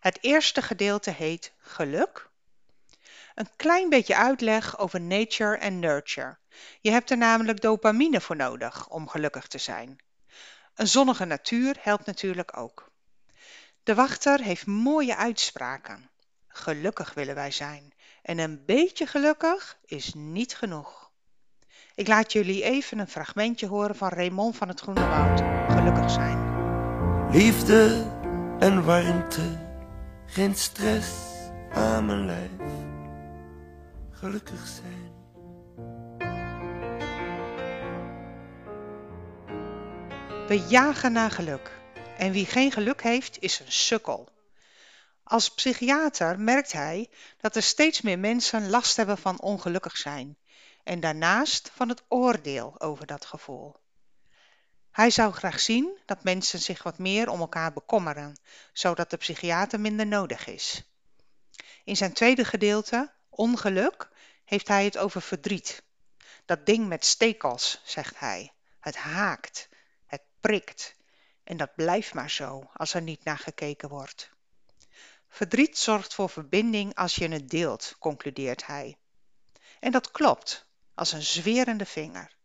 Het 0.00 0.18
eerste 0.20 0.62
gedeelte 0.62 1.10
heet 1.10 1.52
geluk. 1.58 2.30
Een 3.34 3.48
klein 3.56 3.88
beetje 3.88 4.16
uitleg 4.16 4.78
over 4.78 5.00
nature 5.00 5.56
en 5.56 5.78
nurture. 5.78 6.38
Je 6.80 6.90
hebt 6.90 7.10
er 7.10 7.16
namelijk 7.16 7.60
dopamine 7.60 8.20
voor 8.20 8.36
nodig 8.36 8.88
om 8.88 9.08
gelukkig 9.08 9.46
te 9.46 9.58
zijn. 9.58 9.98
Een 10.74 10.88
zonnige 10.88 11.24
natuur 11.24 11.76
helpt 11.80 12.06
natuurlijk 12.06 12.56
ook. 12.56 12.90
De 13.82 13.94
wachter 13.94 14.40
heeft 14.40 14.66
mooie 14.66 15.16
uitspraken. 15.16 16.10
Gelukkig 16.48 17.14
willen 17.14 17.34
wij 17.34 17.50
zijn. 17.50 17.92
En 18.22 18.38
een 18.38 18.62
beetje 18.66 19.06
gelukkig 19.06 19.78
is 19.84 20.14
niet 20.14 20.54
genoeg. 20.54 21.10
Ik 21.94 22.08
laat 22.08 22.32
jullie 22.32 22.62
even 22.62 22.98
een 22.98 23.08
fragmentje 23.08 23.66
horen 23.66 23.96
van 23.96 24.08
Raymond 24.08 24.56
van 24.56 24.68
het 24.68 24.80
Groene 24.80 25.06
Woud. 25.06 25.42
Gelukkig 25.72 26.10
zijn. 26.10 26.50
Liefde 27.30 28.06
en 28.58 28.84
warmte, 28.84 29.58
geen 30.26 30.54
stress 30.54 31.10
aan 31.72 32.06
mijn 32.06 32.26
lijf. 32.26 32.81
Gelukkig 34.22 34.66
zijn. 34.66 35.12
We 40.46 40.64
jagen 40.68 41.12
naar 41.12 41.30
geluk. 41.30 41.70
En 42.16 42.32
wie 42.32 42.46
geen 42.46 42.72
geluk 42.72 43.02
heeft, 43.02 43.40
is 43.40 43.58
een 43.58 43.72
sukkel. 43.72 44.28
Als 45.22 45.54
psychiater 45.54 46.40
merkt 46.40 46.72
hij 46.72 47.10
dat 47.40 47.56
er 47.56 47.62
steeds 47.62 48.00
meer 48.00 48.18
mensen 48.18 48.70
last 48.70 48.96
hebben 48.96 49.18
van 49.18 49.40
ongelukkig 49.40 49.96
zijn 49.96 50.36
en 50.84 51.00
daarnaast 51.00 51.70
van 51.74 51.88
het 51.88 52.02
oordeel 52.08 52.80
over 52.80 53.06
dat 53.06 53.24
gevoel. 53.24 53.76
Hij 54.90 55.10
zou 55.10 55.32
graag 55.32 55.60
zien 55.60 55.98
dat 56.06 56.24
mensen 56.24 56.58
zich 56.58 56.82
wat 56.82 56.98
meer 56.98 57.28
om 57.28 57.40
elkaar 57.40 57.72
bekommeren, 57.72 58.40
zodat 58.72 59.10
de 59.10 59.16
psychiater 59.16 59.80
minder 59.80 60.06
nodig 60.06 60.46
is. 60.46 60.82
In 61.84 61.96
zijn 61.96 62.12
tweede 62.12 62.44
gedeelte, 62.44 63.10
ongeluk, 63.34 64.10
heeft 64.44 64.68
hij 64.68 64.84
het 64.84 64.98
over 64.98 65.22
verdriet. 65.22 65.82
Dat 66.44 66.66
ding 66.66 66.88
met 66.88 67.04
stekels, 67.04 67.80
zegt 67.84 68.18
hij. 68.18 68.52
Het 68.80 68.96
haakt, 68.96 69.68
het 70.06 70.22
prikt. 70.40 70.94
En 71.44 71.56
dat 71.56 71.74
blijft 71.74 72.14
maar 72.14 72.30
zo 72.30 72.70
als 72.72 72.94
er 72.94 73.02
niet 73.02 73.24
naar 73.24 73.38
gekeken 73.38 73.88
wordt. 73.88 74.30
Verdriet 75.28 75.78
zorgt 75.78 76.14
voor 76.14 76.28
verbinding 76.28 76.94
als 76.94 77.14
je 77.14 77.28
het 77.28 77.48
deelt, 77.48 77.96
concludeert 77.98 78.66
hij. 78.66 78.96
En 79.80 79.92
dat 79.92 80.10
klopt, 80.10 80.66
als 80.94 81.12
een 81.12 81.22
zwerende 81.22 81.86
vinger. 81.86 82.36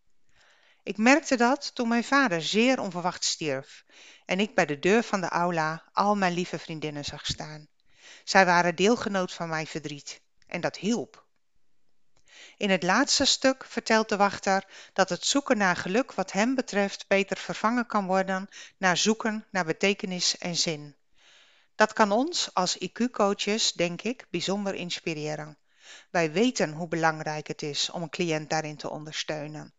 Ik 0.83 0.97
merkte 0.97 1.35
dat 1.35 1.75
toen 1.75 1.87
mijn 1.87 2.03
vader 2.03 2.41
zeer 2.41 2.79
onverwacht 2.79 3.23
stierf 3.23 3.85
en 4.25 4.39
ik 4.39 4.55
bij 4.55 4.65
de 4.65 4.79
deur 4.79 5.03
van 5.03 5.21
de 5.21 5.29
aula 5.29 5.89
al 5.91 6.15
mijn 6.15 6.33
lieve 6.33 6.59
vriendinnen 6.59 7.05
zag 7.05 7.25
staan. 7.25 7.67
Zij 8.23 8.45
waren 8.45 8.75
deelgenoot 8.75 9.33
van 9.33 9.49
mijn 9.49 9.67
verdriet 9.67 10.21
en 10.47 10.61
dat 10.61 10.77
hielp. 10.77 11.25
In 12.57 12.69
het 12.69 12.83
laatste 12.83 13.25
stuk 13.25 13.65
vertelt 13.65 14.09
de 14.09 14.17
wachter 14.17 14.65
dat 14.93 15.09
het 15.09 15.25
zoeken 15.25 15.57
naar 15.57 15.75
geluk 15.75 16.13
wat 16.13 16.31
hem 16.31 16.55
betreft 16.55 17.07
beter 17.07 17.37
vervangen 17.37 17.85
kan 17.85 18.05
worden 18.05 18.47
naar 18.77 18.97
zoeken 18.97 19.45
naar 19.51 19.65
betekenis 19.65 20.37
en 20.37 20.55
zin. 20.55 20.95
Dat 21.75 21.93
kan 21.93 22.11
ons 22.11 22.53
als 22.53 22.77
IQ-coaches, 22.77 23.71
denk 23.71 24.01
ik, 24.01 24.25
bijzonder 24.29 24.73
inspireren. 24.73 25.57
Wij 26.09 26.31
weten 26.31 26.71
hoe 26.71 26.87
belangrijk 26.87 27.47
het 27.47 27.61
is 27.61 27.89
om 27.89 28.01
een 28.01 28.09
cliënt 28.09 28.49
daarin 28.49 28.77
te 28.77 28.89
ondersteunen. 28.89 29.73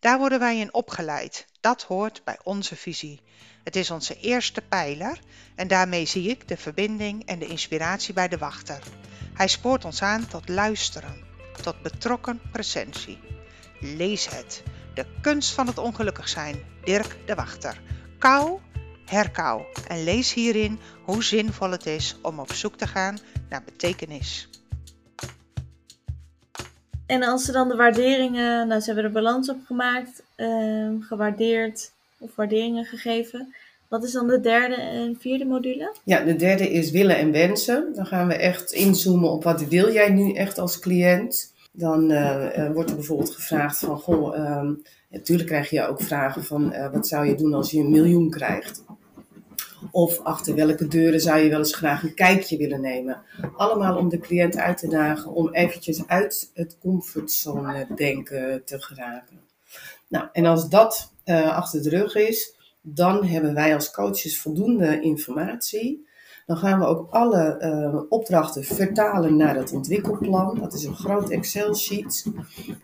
Daar 0.00 0.18
worden 0.18 0.38
wij 0.38 0.58
in 0.58 0.74
opgeleid. 0.74 1.46
Dat 1.60 1.82
hoort 1.82 2.24
bij 2.24 2.38
onze 2.42 2.76
visie. 2.76 3.20
Het 3.64 3.76
is 3.76 3.90
onze 3.90 4.20
eerste 4.20 4.60
pijler 4.60 5.18
en 5.54 5.68
daarmee 5.68 6.06
zie 6.06 6.28
ik 6.28 6.48
de 6.48 6.56
verbinding 6.56 7.26
en 7.26 7.38
de 7.38 7.46
inspiratie 7.46 8.14
bij 8.14 8.28
de 8.28 8.38
wachter. 8.38 8.78
Hij 9.34 9.48
spoort 9.48 9.84
ons 9.84 10.02
aan 10.02 10.26
tot 10.26 10.48
luisteren, 10.48 11.24
tot 11.62 11.82
betrokken 11.82 12.40
presentie. 12.52 13.18
Lees 13.80 14.28
het. 14.28 14.62
De 14.94 15.06
kunst 15.20 15.50
van 15.50 15.66
het 15.66 15.78
ongelukkig 15.78 16.28
zijn. 16.28 16.62
Dirk 16.82 17.16
de 17.26 17.34
Wachter. 17.34 17.80
Kou, 18.18 18.60
herkou 19.04 19.62
en 19.88 20.04
lees 20.04 20.32
hierin 20.32 20.80
hoe 21.04 21.24
zinvol 21.24 21.70
het 21.70 21.86
is 21.86 22.16
om 22.22 22.40
op 22.40 22.52
zoek 22.52 22.76
te 22.76 22.86
gaan 22.86 23.18
naar 23.48 23.64
betekenis. 23.64 24.48
En 27.06 27.22
als 27.22 27.44
ze 27.44 27.52
dan 27.52 27.68
de 27.68 27.76
waarderingen, 27.76 28.68
nou 28.68 28.80
ze 28.80 28.86
hebben 28.86 29.04
er 29.04 29.12
balans 29.12 29.50
op 29.50 29.58
gemaakt, 29.66 30.22
ehm, 30.34 31.00
gewaardeerd 31.00 31.90
of 32.18 32.36
waarderingen 32.36 32.84
gegeven. 32.84 33.54
Wat 33.88 34.04
is 34.04 34.12
dan 34.12 34.26
de 34.26 34.40
derde 34.40 34.74
en 34.74 35.16
vierde 35.20 35.44
module? 35.44 35.94
Ja, 36.04 36.24
de 36.24 36.36
derde 36.36 36.70
is 36.70 36.90
willen 36.90 37.16
en 37.16 37.32
wensen. 37.32 37.92
Dan 37.94 38.06
gaan 38.06 38.28
we 38.28 38.34
echt 38.34 38.72
inzoomen 38.72 39.30
op 39.30 39.44
wat 39.44 39.68
wil 39.68 39.92
jij 39.92 40.10
nu 40.10 40.32
echt 40.32 40.58
als 40.58 40.78
cliënt. 40.78 41.52
Dan 41.72 42.10
uh, 42.10 42.70
wordt 42.72 42.90
er 42.90 42.96
bijvoorbeeld 42.96 43.30
gevraagd 43.30 43.78
van, 43.78 43.98
goh, 43.98 44.36
uh, 44.36 44.70
natuurlijk 45.08 45.48
krijg 45.48 45.70
je 45.70 45.86
ook 45.86 46.02
vragen 46.02 46.44
van, 46.44 46.72
uh, 46.72 46.92
wat 46.92 47.08
zou 47.08 47.26
je 47.26 47.34
doen 47.34 47.54
als 47.54 47.70
je 47.70 47.80
een 47.80 47.90
miljoen 47.90 48.30
krijgt? 48.30 48.84
Of 49.94 50.20
achter 50.20 50.54
welke 50.54 50.86
deuren 50.86 51.20
zou 51.20 51.38
je 51.38 51.50
wel 51.50 51.58
eens 51.58 51.74
graag 51.74 52.02
een 52.02 52.14
kijkje 52.14 52.56
willen 52.56 52.80
nemen? 52.80 53.22
Allemaal 53.56 53.96
om 53.96 54.08
de 54.08 54.18
cliënt 54.18 54.56
uit 54.56 54.78
te 54.78 54.88
dagen 54.88 55.32
om 55.32 55.52
eventjes 55.52 56.06
uit 56.06 56.50
het 56.54 56.78
comfortzone 56.80 57.86
denken 57.94 58.64
te 58.64 58.82
geraken. 58.82 59.40
Nou, 60.08 60.28
en 60.32 60.46
als 60.46 60.68
dat 60.68 61.12
uh, 61.24 61.56
achter 61.56 61.82
de 61.82 61.88
rug 61.88 62.14
is, 62.14 62.54
dan 62.80 63.24
hebben 63.24 63.54
wij 63.54 63.74
als 63.74 63.90
coaches 63.90 64.40
voldoende 64.40 65.00
informatie. 65.00 66.06
Dan 66.46 66.56
gaan 66.56 66.78
we 66.78 66.86
ook 66.86 67.10
alle 67.10 67.58
uh, 67.60 68.00
opdrachten 68.08 68.64
vertalen 68.64 69.36
naar 69.36 69.56
het 69.56 69.72
ontwikkelplan. 69.72 70.58
Dat 70.58 70.74
is 70.74 70.84
een 70.84 70.96
groot 70.96 71.30
Excel-sheet. 71.30 72.26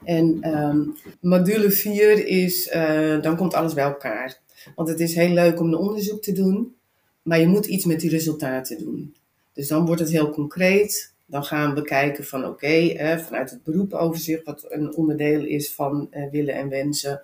En 0.04 0.54
um, 0.58 0.96
module 1.20 1.70
4 1.70 2.26
is, 2.26 2.72
uh, 2.74 3.22
dan 3.22 3.36
komt 3.36 3.54
alles 3.54 3.74
bij 3.74 3.84
elkaar. 3.84 4.38
Want 4.74 4.88
het 4.88 5.00
is 5.00 5.14
heel 5.14 5.32
leuk 5.32 5.60
om 5.60 5.66
een 5.66 5.78
onderzoek 5.78 6.22
te 6.22 6.32
doen. 6.32 6.78
Maar 7.22 7.40
je 7.40 7.46
moet 7.46 7.66
iets 7.66 7.84
met 7.84 8.00
die 8.00 8.10
resultaten 8.10 8.78
doen. 8.78 9.14
Dus 9.52 9.68
dan 9.68 9.86
wordt 9.86 10.00
het 10.00 10.10
heel 10.10 10.30
concreet. 10.30 11.14
Dan 11.26 11.44
gaan 11.44 11.74
we 11.74 11.82
kijken 11.82 12.24
van 12.24 12.44
oké, 12.44 12.96
vanuit 13.26 13.50
het 13.50 13.62
beroepoverzicht, 13.62 14.44
wat 14.44 14.66
een 14.68 14.94
onderdeel 14.94 15.44
is 15.44 15.74
van 15.74 16.08
uh, 16.10 16.30
willen 16.30 16.54
en 16.54 16.68
wensen. 16.68 17.22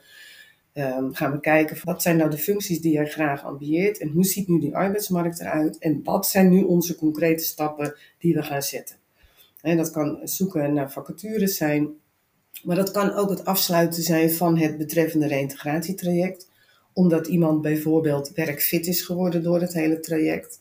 Um, 0.79 1.15
gaan 1.15 1.33
we 1.33 1.41
kijken 1.41 1.77
wat 1.85 2.03
zijn 2.03 2.17
nou 2.17 2.31
de 2.31 2.39
functies 2.39 2.81
die 2.81 2.93
jij 2.93 3.07
graag 3.07 3.45
ambieert 3.45 3.99
en 3.99 4.09
hoe 4.09 4.25
ziet 4.25 4.49
nu 4.49 4.61
die 4.61 4.77
arbeidsmarkt 4.77 5.41
eruit 5.41 5.79
en 5.79 6.01
wat 6.05 6.27
zijn 6.27 6.51
nu 6.51 6.63
onze 6.63 6.97
concrete 6.97 7.45
stappen 7.45 7.95
die 8.19 8.35
we 8.35 8.43
gaan 8.43 8.63
zetten. 8.63 8.97
En 9.61 9.77
dat 9.77 9.91
kan 9.91 10.21
zoeken 10.23 10.75
naar 10.75 10.93
vacatures 10.93 11.57
zijn, 11.57 11.89
maar 12.63 12.77
dat 12.77 12.91
kan 12.91 13.13
ook 13.13 13.31
het 13.31 13.45
afsluiten 13.45 14.03
zijn 14.03 14.31
van 14.31 14.59
het 14.59 14.79
betreffende 14.79 15.27
reïntegratietraject 15.27 16.49
omdat 16.97 17.27
iemand 17.27 17.63
bijvoorbeeld 17.63 18.33
werkfit 18.35 18.87
is 18.87 19.03
geworden 19.03 19.43
door 19.43 19.61
het 19.61 19.73
hele 19.73 20.01
traject. 20.01 20.61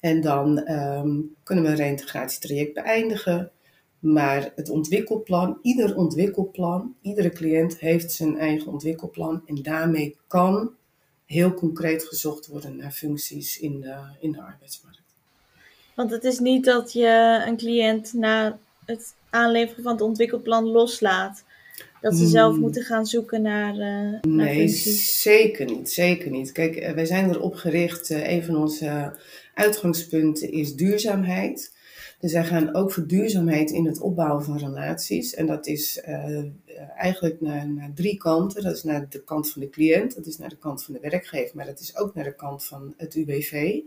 En 0.00 0.20
dan 0.20 0.70
um, 0.70 1.34
kunnen 1.42 1.64
we 1.64 1.70
een 1.70 1.76
reïntegratietraject 1.76 2.74
beëindigen. 2.74 3.50
Maar 3.98 4.52
het 4.54 4.70
ontwikkelplan, 4.70 5.58
ieder 5.62 5.96
ontwikkelplan, 5.96 6.94
iedere 7.00 7.30
cliënt 7.30 7.78
heeft 7.78 8.12
zijn 8.12 8.38
eigen 8.38 8.72
ontwikkelplan. 8.72 9.42
En 9.46 9.62
daarmee 9.62 10.16
kan 10.26 10.70
heel 11.24 11.54
concreet 11.54 12.04
gezocht 12.04 12.46
worden 12.46 12.76
naar 12.76 12.92
functies 12.92 13.58
in 13.58 13.80
de, 13.80 13.96
in 14.20 14.32
de 14.32 14.42
arbeidsmarkt. 14.42 15.02
Want 15.94 16.10
het 16.10 16.24
is 16.24 16.38
niet 16.38 16.64
dat 16.64 16.92
je 16.92 17.42
een 17.46 17.56
cliënt 17.56 18.12
na 18.12 18.58
het 18.84 19.14
aanleveren 19.30 19.82
van 19.82 19.92
het 19.92 20.02
ontwikkelplan 20.02 20.64
loslaat. 20.64 21.44
Dat 22.00 22.16
ze 22.16 22.26
zelf 22.26 22.52
hmm. 22.52 22.60
moeten 22.60 22.82
gaan 22.82 23.06
zoeken 23.06 23.42
naar, 23.42 23.76
uh, 23.76 24.20
nee, 24.20 24.68
zeker 24.68 25.66
niet. 25.66 25.90
Zeker 25.90 26.30
niet. 26.30 26.52
Kijk, 26.52 26.76
uh, 26.76 26.90
wij 26.90 27.04
zijn 27.04 27.30
erop 27.30 27.54
gericht. 27.54 28.10
Uh, 28.10 28.30
een 28.30 28.44
van 28.44 28.56
onze 28.56 29.16
uitgangspunten 29.54 30.52
is 30.52 30.74
duurzaamheid. 30.74 31.74
Dus 32.20 32.32
wij 32.32 32.44
gaan 32.44 32.74
ook 32.74 32.92
voor 32.92 33.06
duurzaamheid 33.06 33.70
in 33.70 33.86
het 33.86 34.00
opbouwen 34.00 34.44
van 34.44 34.58
relaties. 34.58 35.34
En 35.34 35.46
dat 35.46 35.66
is 35.66 36.00
eigenlijk 36.96 37.40
naar, 37.40 37.68
naar, 37.68 37.90
drie 37.94 38.16
kanten. 38.16 38.62
Dat 38.62 38.76
is 38.76 38.82
naar 38.82 39.06
de 39.08 39.24
kant 39.24 39.50
van 39.50 39.62
de 39.62 39.70
cliënt, 39.70 40.14
dat 40.14 40.26
is 40.26 40.38
naar 40.38 40.48
de 40.48 40.58
kant 40.58 40.84
van 40.84 40.94
de 40.94 41.00
werkgever, 41.00 41.56
maar 41.56 41.66
dat 41.66 41.80
is 41.80 41.96
ook 41.96 42.14
naar 42.14 42.24
de 42.24 42.34
kant 42.34 42.64
van 42.64 42.94
het 42.96 43.14
UWV. 43.14 43.80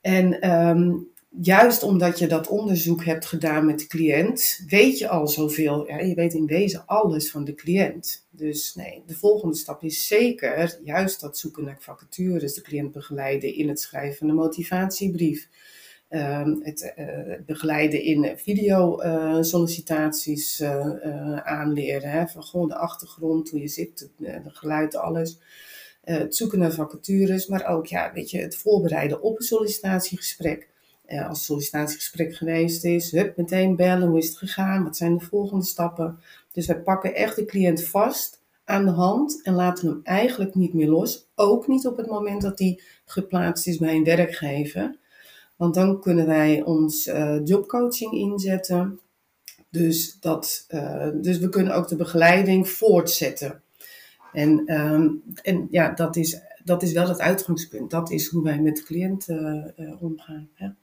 En 0.00 0.40
ehm, 0.40 0.90
juist 1.28 1.82
omdat 1.82 2.18
je 2.18 2.26
dat 2.26 2.48
onderzoek 2.48 3.04
hebt 3.04 3.26
gedaan 3.26 3.66
met 3.66 3.78
de 3.78 3.86
cliënt, 3.86 4.64
weet 4.66 4.98
je 4.98 5.08
al 5.08 5.28
zoveel. 5.28 5.86
Ja, 5.86 5.98
je 5.98 6.14
weet 6.14 6.34
in 6.34 6.46
wezen 6.46 6.86
alles 6.86 7.30
van 7.30 7.44
de 7.44 7.54
cliënt. 7.54 8.26
Dus 8.30 8.74
nee, 8.74 9.02
de 9.06 9.14
volgende 9.14 9.56
stap 9.56 9.82
is 9.82 10.06
zeker 10.06 10.78
juist 10.84 11.20
dat 11.20 11.38
zoeken 11.38 11.64
naar 11.64 11.76
vacatures, 11.80 12.54
de 12.54 12.62
cliënt 12.62 12.92
begeleiden 12.92 13.54
in 13.54 13.68
het 13.68 13.80
schrijven 13.80 14.16
van 14.16 14.28
een 14.28 14.34
motivatiebrief. 14.34 15.48
Ehm, 16.08 16.54
het 16.60 16.94
uh, 16.96 17.34
begeleiden 17.46 18.02
in 18.02 18.32
video-sollicitaties 18.36 20.60
uh, 20.60 20.86
uh, 21.04 21.36
aanleren. 21.36 22.10
Hè, 22.10 22.26
van 22.26 22.42
gewoon 22.42 22.68
de 22.68 22.76
achtergrond, 22.76 23.50
hoe 23.50 23.60
je 23.60 23.68
zit, 23.68 24.10
het 24.22 24.42
geluid, 24.46 24.96
alles. 24.96 25.38
het 26.00 26.36
zoeken 26.36 26.58
naar 26.58 26.72
vacatures, 26.72 27.46
maar 27.46 27.66
ook 27.66 27.86
ja, 27.86 28.12
weet 28.12 28.30
je, 28.30 28.38
het 28.38 28.56
voorbereiden 28.56 29.22
op 29.22 29.38
een 29.38 29.44
sollicitatiegesprek. 29.44 30.68
Als 31.08 31.38
het 31.38 31.46
sollicitatiegesprek 31.46 32.34
geweest 32.34 32.84
is, 32.84 33.10
hup, 33.10 33.36
meteen 33.36 33.76
bellen, 33.76 34.08
hoe 34.08 34.18
is 34.18 34.28
het 34.28 34.36
gegaan, 34.36 34.84
wat 34.84 34.96
zijn 34.96 35.18
de 35.18 35.24
volgende 35.24 35.64
stappen. 35.64 36.18
Dus 36.52 36.66
wij 36.66 36.80
pakken 36.80 37.14
echt 37.14 37.36
de 37.36 37.44
cliënt 37.44 37.84
vast 37.84 38.40
aan 38.64 38.84
de 38.84 38.90
hand 38.90 39.42
en 39.42 39.54
laten 39.54 39.88
hem 39.88 40.00
eigenlijk 40.02 40.54
niet 40.54 40.74
meer 40.74 40.88
los. 40.88 41.28
Ook 41.34 41.68
niet 41.68 41.86
op 41.86 41.96
het 41.96 42.06
moment 42.06 42.42
dat 42.42 42.58
hij 42.58 42.80
geplaatst 43.04 43.66
is 43.66 43.78
bij 43.78 43.94
een 43.94 44.04
werkgever. 44.04 44.96
Want 45.56 45.74
dan 45.74 46.00
kunnen 46.00 46.26
wij 46.26 46.62
ons 46.62 47.06
uh, 47.06 47.40
jobcoaching 47.44 48.12
inzetten. 48.12 49.00
Dus, 49.70 50.20
dat, 50.20 50.66
uh, 50.70 51.08
dus 51.14 51.38
we 51.38 51.48
kunnen 51.48 51.74
ook 51.74 51.88
de 51.88 51.96
begeleiding 51.96 52.68
voortzetten. 52.68 53.62
En, 54.32 54.74
um, 54.74 55.22
en 55.42 55.68
ja, 55.70 55.90
dat 55.90 56.16
is, 56.16 56.40
dat 56.64 56.82
is 56.82 56.92
wel 56.92 57.08
het 57.08 57.20
uitgangspunt. 57.20 57.90
Dat 57.90 58.10
is 58.10 58.26
hoe 58.26 58.42
wij 58.42 58.60
met 58.60 58.76
de 58.76 58.82
cliënten 58.82 59.74
uh, 59.76 60.02
omgaan. 60.02 60.48
Ja. 60.54 60.76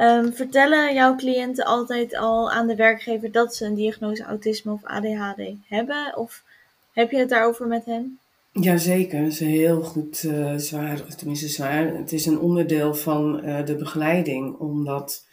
Um, 0.00 0.32
vertellen 0.32 0.94
jouw 0.94 1.16
cliënten 1.16 1.64
altijd 1.64 2.16
al 2.16 2.50
aan 2.50 2.66
de 2.66 2.74
werkgever 2.74 3.32
dat 3.32 3.54
ze 3.54 3.64
een 3.64 3.74
diagnose 3.74 4.22
autisme 4.22 4.72
of 4.72 4.84
ADHD 4.84 5.42
hebben? 5.66 6.16
Of 6.16 6.42
heb 6.92 7.10
je 7.10 7.16
het 7.16 7.28
daarover 7.28 7.66
met 7.66 7.84
hen? 7.84 8.18
Jazeker, 8.52 9.22
dat 9.22 9.32
is 9.32 9.38
heel 9.38 9.82
goed 9.82 10.22
uh, 10.22 10.56
zwaar, 10.56 11.16
tenminste 11.16 11.48
zwaar. 11.48 11.94
Het 11.94 12.12
is 12.12 12.26
een 12.26 12.38
onderdeel 12.38 12.94
van 12.94 13.44
uh, 13.44 13.64
de 13.66 13.76
begeleiding, 13.76 14.56
omdat 14.58 15.26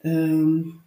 um, 0.00 0.82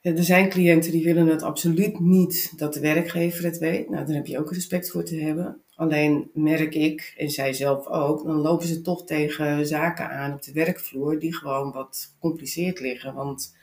er 0.00 0.24
zijn 0.24 0.48
cliënten 0.48 0.90
die 0.90 1.04
willen 1.04 1.26
het 1.26 1.42
absoluut 1.42 2.00
niet 2.00 2.52
dat 2.56 2.74
de 2.74 2.80
werkgever 2.80 3.44
het 3.44 3.58
weet. 3.58 3.90
Nou, 3.90 4.06
daar 4.06 4.16
heb 4.16 4.26
je 4.26 4.38
ook 4.38 4.52
respect 4.52 4.90
voor 4.90 5.04
te 5.04 5.16
hebben. 5.16 5.62
Alleen 5.80 6.30
merk 6.34 6.74
ik, 6.74 7.14
en 7.16 7.30
zij 7.30 7.52
zelf 7.52 7.86
ook, 7.86 8.24
dan 8.24 8.36
lopen 8.36 8.66
ze 8.66 8.80
toch 8.80 9.04
tegen 9.04 9.66
zaken 9.66 10.10
aan 10.10 10.32
op 10.32 10.42
de 10.42 10.52
werkvloer 10.52 11.18
die 11.18 11.34
gewoon 11.34 11.72
wat 11.72 12.10
gecompliceerd 12.12 12.80
liggen. 12.80 13.14
Want 13.14 13.56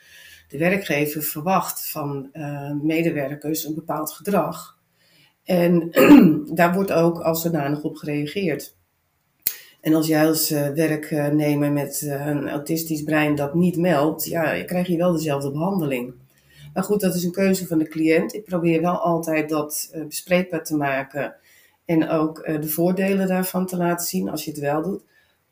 de 0.50 0.58
werkgever 0.58 1.22
verwacht 1.22 1.90
van 1.92 2.30
uh, 2.34 2.72
medewerkers 2.82 3.66
een 3.66 3.76
bepaald 3.76 4.12
gedrag. 4.12 4.80
En 5.44 5.92
daar 6.60 6.74
wordt 6.74 6.92
ook 6.92 7.20
als 7.20 7.42
zodanig 7.42 7.84
op 7.84 7.96
gereageerd. 7.96 8.76
En 9.82 9.94
als 9.94 10.08
jij 10.08 10.28
als 10.28 10.52
uh, 10.52 10.68
werknemer 10.70 11.72
met 11.72 12.02
uh, 12.02 12.26
een 12.26 12.50
autistisch 12.50 13.04
brein 13.04 13.36
dat 13.36 13.54
niet 13.54 13.78
meldt, 13.78 14.26
ja, 14.26 14.64
krijg 14.64 14.88
je 14.88 14.98
wel 14.98 15.12
dezelfde 15.12 15.52
behandeling. 15.52 16.14
Maar 16.74 16.84
goed, 16.84 17.02
dat 17.02 17.16
is 17.16 17.24
een 17.24 17.32
keuze 17.32 17.68
van 17.68 17.78
de 17.78 17.88
cliënt. 17.88 18.34
Ik 18.34 18.46
probeer 18.46 18.82
wel 18.82 18.98
altijd 18.98 19.50
dat 19.50 19.96
bespreekbaar 20.08 20.64
te 20.64 20.76
maken 20.76 21.36
en 21.88 22.10
ook 22.10 22.46
de 22.62 22.70
voordelen 22.70 23.28
daarvan 23.28 23.66
te 23.66 23.78
laten 23.78 24.08
zien 24.08 24.30
als 24.30 24.46
je 24.46 24.52
het 24.52 24.60
wel 24.60 24.82
doet. 24.82 25.02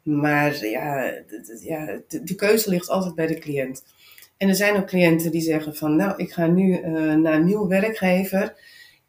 Maar 0.04 0.66
ja, 0.66 1.14
ja 1.60 2.00
de, 2.08 2.36
keuze 2.36 2.70
ligt 2.70 2.90
altijd 2.90 3.16
bij 3.16 3.28
de 3.28 3.40
cliënt. 3.40 3.84
En 4.38 4.50
er 4.50 4.56
zijn 4.56 4.76
ook 4.76 4.88
cliënten 4.88 5.32
die 5.32 5.42
zeggen 5.42 5.76
van, 5.76 5.96
nou, 5.96 6.14
ik 6.18 6.32
ga 6.32 6.48
nu 6.48 6.80
naar 7.18 7.34
een 7.34 7.46
nieuwe 7.46 7.68
werkgever. 7.68 8.56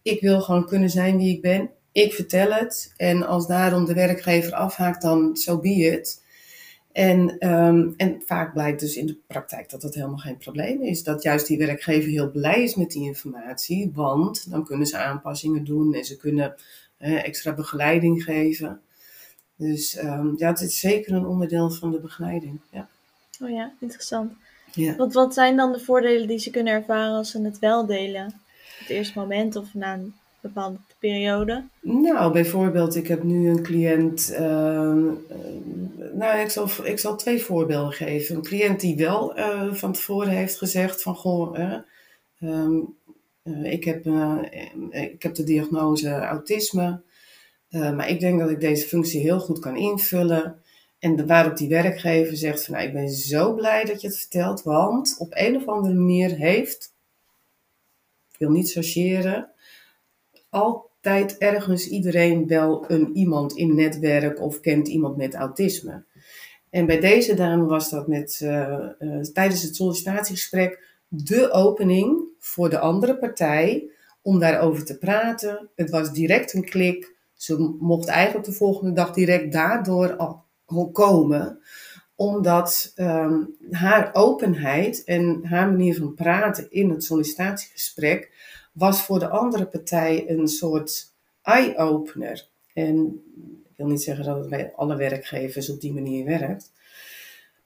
Ik 0.02 0.20
wil 0.20 0.40
gewoon 0.40 0.66
kunnen 0.66 0.90
zijn 0.90 1.16
wie 1.16 1.34
ik 1.34 1.40
ben. 1.40 1.70
Ik 1.92 2.12
vertel 2.12 2.52
het. 2.52 2.92
En 2.96 3.26
als 3.26 3.46
daarom 3.46 3.84
de 3.84 3.94
werkgever 3.94 4.52
afhaakt, 4.52 5.02
dan 5.02 5.36
zo 5.36 5.52
so 5.52 5.60
be 5.60 5.68
it. 5.68 6.24
En, 6.96 7.48
um, 7.48 7.94
en 7.96 8.22
vaak 8.24 8.52
blijkt 8.52 8.80
dus 8.80 8.96
in 8.96 9.06
de 9.06 9.18
praktijk 9.26 9.70
dat 9.70 9.80
dat 9.80 9.94
helemaal 9.94 10.16
geen 10.16 10.36
probleem 10.36 10.82
is. 10.82 11.02
Dat 11.02 11.22
juist 11.22 11.46
die 11.46 11.58
werkgever 11.58 12.10
heel 12.10 12.30
blij 12.30 12.62
is 12.62 12.74
met 12.74 12.90
die 12.90 13.04
informatie. 13.04 13.90
Want 13.94 14.50
dan 14.50 14.64
kunnen 14.64 14.86
ze 14.86 14.98
aanpassingen 14.98 15.64
doen 15.64 15.94
en 15.94 16.04
ze 16.04 16.16
kunnen 16.16 16.54
extra 16.98 17.52
begeleiding 17.52 18.22
geven. 18.22 18.80
Dus 19.56 19.98
um, 20.02 20.34
ja, 20.36 20.48
het 20.48 20.60
is 20.60 20.80
zeker 20.80 21.12
een 21.12 21.26
onderdeel 21.26 21.70
van 21.70 21.90
de 21.90 21.98
begeleiding. 21.98 22.60
Ja. 22.70 22.88
Oh 23.42 23.50
ja, 23.50 23.72
interessant. 23.80 24.32
Ja. 24.72 24.96
Wat, 24.96 25.12
wat 25.12 25.34
zijn 25.34 25.56
dan 25.56 25.72
de 25.72 25.80
voordelen 25.80 26.28
die 26.28 26.38
ze 26.38 26.50
kunnen 26.50 26.72
ervaren 26.72 27.16
als 27.16 27.30
ze 27.30 27.42
het 27.42 27.58
wel 27.58 27.86
delen? 27.86 28.44
het 28.78 28.88
eerste 28.88 29.18
moment 29.18 29.56
of 29.56 29.74
na 29.74 29.94
een 29.94 30.14
bepaalde 30.40 30.78
periode? 30.98 31.64
Nou, 31.80 32.32
bijvoorbeeld, 32.32 32.94
ik 32.94 33.06
heb 33.06 33.22
nu 33.22 33.48
een 33.48 33.62
cliënt. 33.62 34.30
Uh, 34.32 34.38
nou, 36.12 36.38
ik 36.38 36.50
zal, 36.50 36.68
ik 36.82 36.98
zal 36.98 37.16
twee 37.16 37.42
voorbeelden 37.42 37.92
geven. 37.92 38.36
Een 38.36 38.42
cliënt 38.42 38.80
die 38.80 38.96
wel 38.96 39.38
uh, 39.38 39.72
van 39.72 39.92
tevoren 39.92 40.32
heeft 40.32 40.58
gezegd: 40.58 41.02
van 41.02 41.14
goh, 41.14 41.58
um, 42.40 42.96
ik, 43.62 43.84
heb, 43.84 44.06
ik 44.90 45.22
heb 45.22 45.34
de 45.34 45.44
diagnose 45.44 46.10
autisme. 46.10 47.02
maar 47.70 48.08
ik 48.08 48.20
denk 48.20 48.40
dat 48.40 48.50
ik 48.50 48.60
deze 48.60 48.86
functie 48.86 49.20
heel 49.20 49.40
goed 49.40 49.58
kan 49.58 49.76
invullen. 49.76 50.60
En 50.98 51.26
waarop 51.26 51.56
die 51.56 51.68
werkgever 51.68 52.36
zegt 52.36 52.64
van 52.64 52.74
nou, 52.74 52.86
ik 52.86 52.92
ben 52.92 53.10
zo 53.10 53.54
blij 53.54 53.84
dat 53.84 54.00
je 54.00 54.06
het 54.06 54.18
vertelt, 54.18 54.62
want 54.62 55.16
op 55.18 55.32
een 55.34 55.56
of 55.56 55.66
andere 55.66 55.94
manier 55.94 56.30
heeft 56.30 56.94
ik 58.38 58.46
wil 58.46 58.50
niet 58.50 58.72
chargeren, 58.72 59.50
altijd 60.50 61.38
ergens 61.38 61.88
iedereen 61.88 62.46
wel 62.46 62.84
een 62.90 63.16
iemand 63.16 63.52
in 63.52 63.74
netwerk 63.74 64.40
of 64.40 64.60
kent 64.60 64.88
iemand 64.88 65.16
met 65.16 65.34
autisme. 65.34 66.04
En 66.70 66.86
bij 66.86 67.00
deze 67.00 67.34
dame 67.34 67.64
was 67.64 67.90
dat 67.90 68.06
met, 68.06 68.36
tijdens 69.32 69.62
het 69.62 69.76
sollicitatiegesprek 69.76 70.82
de 71.08 71.50
opening 71.50 72.25
voor 72.46 72.70
de 72.70 72.78
andere 72.78 73.18
partij 73.18 73.90
om 74.22 74.38
daarover 74.38 74.84
te 74.84 74.98
praten. 74.98 75.68
Het 75.74 75.90
was 75.90 76.12
direct 76.12 76.52
een 76.52 76.64
klik. 76.64 77.14
Ze 77.34 77.76
mocht 77.80 78.08
eigenlijk 78.08 78.46
de 78.46 78.52
volgende 78.52 78.92
dag 78.92 79.10
direct 79.10 79.52
daardoor 79.52 80.16
al 80.16 80.44
komen 80.92 81.60
omdat 82.14 82.92
um, 82.96 83.56
haar 83.70 84.10
openheid 84.12 85.04
en 85.04 85.44
haar 85.44 85.68
manier 85.68 85.96
van 85.96 86.14
praten 86.14 86.70
in 86.70 86.90
het 86.90 87.04
sollicitatiegesprek 87.04 88.30
was 88.72 89.02
voor 89.02 89.18
de 89.18 89.28
andere 89.28 89.66
partij 89.66 90.30
een 90.30 90.48
soort 90.48 91.12
eye-opener. 91.42 92.48
En 92.72 93.22
ik 93.64 93.76
wil 93.76 93.86
niet 93.86 94.02
zeggen 94.02 94.24
dat 94.24 94.36
het 94.36 94.48
bij 94.48 94.72
alle 94.76 94.96
werkgevers 94.96 95.70
op 95.70 95.80
die 95.80 95.92
manier 95.92 96.24
werkt. 96.24 96.72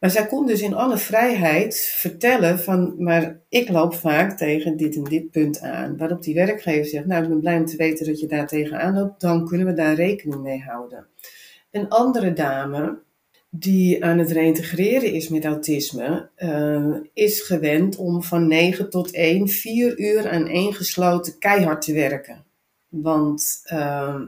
Maar 0.00 0.10
zij 0.10 0.26
kon 0.26 0.46
dus 0.46 0.62
in 0.62 0.74
alle 0.74 0.98
vrijheid 0.98 1.76
vertellen 1.76 2.58
van, 2.58 2.94
maar 2.98 3.40
ik 3.48 3.68
loop 3.68 3.94
vaak 3.94 4.36
tegen 4.36 4.76
dit 4.76 4.96
en 4.96 5.04
dit 5.04 5.30
punt 5.30 5.60
aan. 5.60 5.96
Waarop 5.96 6.22
die 6.22 6.34
werkgever 6.34 6.84
zegt, 6.84 7.06
nou 7.06 7.22
ik 7.22 7.28
ben 7.28 7.40
blij 7.40 7.58
om 7.58 7.66
te 7.66 7.76
weten 7.76 8.06
dat 8.06 8.20
je 8.20 8.26
daar 8.26 8.46
tegenaan 8.46 8.94
loopt, 8.94 9.20
dan 9.20 9.46
kunnen 9.46 9.66
we 9.66 9.72
daar 9.72 9.94
rekening 9.94 10.42
mee 10.42 10.60
houden. 10.60 11.06
Een 11.70 11.88
andere 11.88 12.32
dame, 12.32 12.98
die 13.50 14.04
aan 14.04 14.18
het 14.18 14.30
reintegreren 14.30 15.12
is 15.12 15.28
met 15.28 15.44
autisme, 15.44 16.28
uh, 16.38 16.96
is 17.14 17.40
gewend 17.40 17.96
om 17.96 18.22
van 18.22 18.46
9 18.46 18.90
tot 18.90 19.10
1, 19.10 19.48
4 19.48 19.98
uur 19.98 20.30
aan 20.30 20.46
één 20.46 20.74
gesloten 20.74 21.38
keihard 21.38 21.82
te 21.82 21.92
werken. 21.92 22.44
Want, 22.88 23.62
uh, 23.72 24.20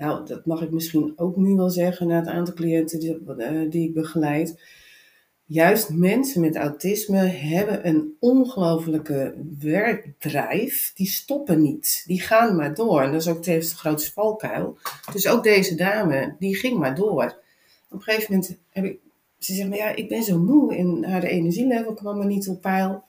nou, 0.00 0.26
dat 0.26 0.46
mag 0.46 0.62
ik 0.62 0.70
misschien 0.70 1.12
ook 1.16 1.36
nu 1.36 1.54
wel 1.54 1.70
zeggen 1.70 2.06
na 2.06 2.16
het 2.16 2.26
aantal 2.26 2.54
cliënten 2.54 3.00
die, 3.00 3.18
uh, 3.36 3.70
die 3.70 3.88
ik 3.88 3.94
begeleid. 3.94 4.60
Juist 5.44 5.90
mensen 5.90 6.40
met 6.40 6.56
autisme 6.56 7.18
hebben 7.18 7.86
een 7.86 8.16
ongelofelijke 8.18 9.34
werkdrijf. 9.58 10.92
Die 10.94 11.06
stoppen 11.08 11.62
niet. 11.62 12.02
Die 12.06 12.20
gaan 12.20 12.56
maar 12.56 12.74
door. 12.74 13.02
En 13.02 13.12
dat 13.12 13.20
is 13.20 13.28
ook 13.28 13.42
tevens 13.42 13.70
de 13.70 13.76
grootste 13.76 14.12
valkuil. 14.12 14.78
Dus 15.12 15.28
ook 15.28 15.42
deze 15.42 15.74
dame, 15.74 16.36
die 16.38 16.56
ging 16.56 16.78
maar 16.78 16.94
door 16.94 17.38
op 17.90 17.96
een 17.96 18.02
gegeven 18.02 18.34
moment 18.34 18.58
heb 18.68 18.84
ik, 18.84 18.98
ze 19.38 19.54
zegt, 19.54 19.68
maar 19.68 19.78
ja, 19.78 19.88
ik 19.88 20.08
ben 20.08 20.22
zo 20.22 20.38
moe 20.38 20.76
en 20.76 21.04
haar 21.04 21.22
energielevel 21.22 21.94
kwam 21.94 22.16
maar 22.16 22.26
niet 22.26 22.48
op 22.48 22.60
peil. 22.60 23.04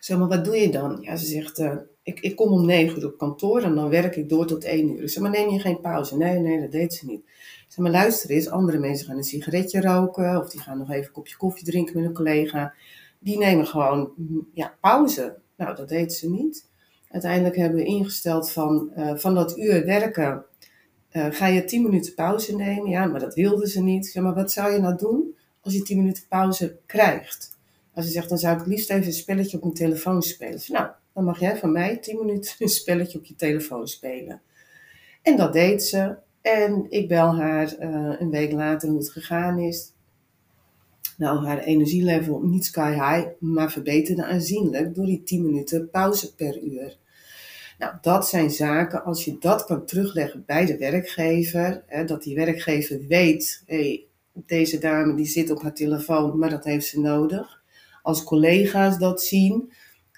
Zeg, 0.00 0.18
maar 0.18 0.28
wat 0.28 0.44
doe 0.44 0.56
je 0.56 0.70
dan? 0.70 0.98
Ja, 1.00 1.16
ze 1.16 1.26
zegt, 1.26 1.58
uh, 1.58 1.76
ik, 2.02 2.20
ik 2.20 2.36
kom 2.36 2.52
om 2.52 2.66
negen 2.66 2.98
uur 2.98 3.06
op 3.06 3.18
kantoor 3.18 3.62
en 3.62 3.74
dan 3.74 3.88
werk 3.88 4.16
ik 4.16 4.28
door 4.28 4.46
tot 4.46 4.64
één 4.64 4.90
uur. 4.90 5.02
Ik 5.02 5.10
zeg, 5.10 5.22
maar 5.22 5.30
neem 5.30 5.50
je 5.50 5.60
geen 5.60 5.80
pauze? 5.80 6.16
Nee, 6.16 6.38
nee, 6.38 6.60
dat 6.60 6.72
deed 6.72 6.94
ze 6.94 7.06
niet. 7.06 7.20
Ik 7.20 7.64
zeg, 7.68 7.78
maar 7.78 7.90
luister 7.90 8.30
eens, 8.30 8.48
andere 8.48 8.78
mensen 8.78 9.06
gaan 9.06 9.16
een 9.16 9.24
sigaretje 9.24 9.80
roken 9.80 10.38
of 10.38 10.50
die 10.50 10.60
gaan 10.60 10.78
nog 10.78 10.90
even 10.90 11.06
een 11.06 11.12
kopje 11.12 11.36
koffie 11.36 11.64
drinken 11.64 11.96
met 11.96 12.04
een 12.04 12.14
collega. 12.14 12.74
Die 13.18 13.38
nemen 13.38 13.66
gewoon 13.66 14.12
ja, 14.54 14.74
pauze. 14.80 15.36
Nou, 15.56 15.76
dat 15.76 15.88
deed 15.88 16.12
ze 16.12 16.30
niet. 16.30 16.70
Uiteindelijk 17.08 17.56
hebben 17.56 17.78
we 17.78 17.84
ingesteld 17.84 18.50
van, 18.50 18.90
uh, 18.96 19.14
van 19.14 19.34
dat 19.34 19.58
uur 19.58 19.84
werken 19.84 20.44
eh, 21.12 21.26
ga 21.30 21.46
je 21.46 21.64
10 21.64 21.82
minuten 21.82 22.14
pauze 22.14 22.56
nemen? 22.56 22.90
Ja, 22.90 23.06
maar 23.06 23.20
dat 23.20 23.34
wilden 23.34 23.68
ze 23.68 23.82
niet. 23.82 24.12
Ja, 24.12 24.22
maar 24.22 24.34
wat 24.34 24.52
zou 24.52 24.72
je 24.72 24.78
nou 24.78 24.96
doen 24.96 25.36
als 25.60 25.74
je 25.74 25.82
10 25.82 25.96
minuten 25.96 26.24
pauze 26.28 26.76
krijgt? 26.86 27.58
Als 27.94 28.04
je 28.04 28.10
zegt, 28.10 28.28
dan 28.28 28.38
zou 28.38 28.52
ik 28.52 28.58
het 28.58 28.68
liefst 28.68 28.90
even 28.90 29.06
een 29.06 29.12
spelletje 29.12 29.56
op 29.56 29.62
mijn 29.62 29.74
telefoon 29.74 30.22
spelen. 30.22 30.60
Nou, 30.66 30.90
dan 31.14 31.24
mag 31.24 31.40
jij 31.40 31.56
van 31.56 31.72
mij 31.72 31.96
10 31.96 32.18
minuten 32.18 32.54
een 32.58 32.68
spelletje 32.68 33.18
op 33.18 33.24
je 33.24 33.34
telefoon 33.34 33.88
spelen. 33.88 34.42
En 35.22 35.36
dat 35.36 35.52
deed 35.52 35.82
ze. 35.82 36.16
En 36.40 36.86
ik 36.88 37.08
bel 37.08 37.36
haar 37.36 37.76
uh, 37.80 38.14
een 38.18 38.30
week 38.30 38.52
later 38.52 38.88
hoe 38.88 38.98
het 38.98 39.10
gegaan 39.10 39.58
is. 39.58 39.92
Nou, 41.16 41.46
haar 41.46 41.58
energielevel 41.58 42.40
niet 42.40 42.64
sky 42.64 42.92
high, 42.92 43.28
maar 43.38 43.72
verbeterde 43.72 44.24
aanzienlijk 44.24 44.94
door 44.94 45.06
die 45.06 45.22
10 45.22 45.44
minuten 45.44 45.90
pauze 45.90 46.34
per 46.34 46.62
uur. 46.62 46.96
Nou, 47.78 47.94
dat 48.00 48.28
zijn 48.28 48.50
zaken, 48.50 49.04
als 49.04 49.24
je 49.24 49.36
dat 49.38 49.64
kan 49.64 49.86
terugleggen 49.86 50.42
bij 50.46 50.66
de 50.66 50.78
werkgever, 50.78 51.82
hè, 51.86 52.04
dat 52.04 52.22
die 52.22 52.34
werkgever 52.34 53.06
weet, 53.06 53.62
hey, 53.66 54.04
deze 54.32 54.78
dame 54.78 55.14
die 55.14 55.26
zit 55.26 55.50
op 55.50 55.62
haar 55.62 55.74
telefoon, 55.74 56.38
maar 56.38 56.50
dat 56.50 56.64
heeft 56.64 56.86
ze 56.86 57.00
nodig. 57.00 57.62
Als 58.02 58.24
collega's 58.24 58.98
dat 58.98 59.22
zien, 59.22 59.72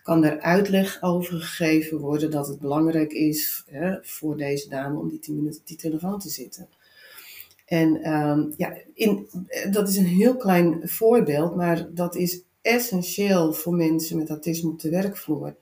kan 0.04 0.24
er 0.24 0.40
uitleg 0.40 1.02
over 1.02 1.40
gegeven 1.40 1.98
worden 1.98 2.30
dat 2.30 2.48
het 2.48 2.60
belangrijk 2.60 3.12
is 3.12 3.64
hè, 3.66 3.96
voor 4.02 4.36
deze 4.36 4.68
dame 4.68 4.98
om 4.98 5.08
die 5.08 5.18
10 5.18 5.36
minuten 5.36 5.60
op 5.60 5.66
die 5.66 5.76
telefoon 5.76 6.18
te 6.18 6.28
zitten. 6.28 6.68
En 7.66 8.12
um, 8.12 8.54
ja, 8.56 8.76
in, 8.94 9.28
dat 9.70 9.88
is 9.88 9.96
een 9.96 10.06
heel 10.06 10.36
klein 10.36 10.88
voorbeeld, 10.88 11.56
maar 11.56 11.88
dat 11.94 12.16
is 12.16 12.40
essentieel 12.62 13.52
voor 13.52 13.74
mensen 13.74 14.16
met 14.18 14.28
autisme 14.28 14.70
op 14.70 14.80
de 14.80 14.90
werkvloer. 14.90 15.56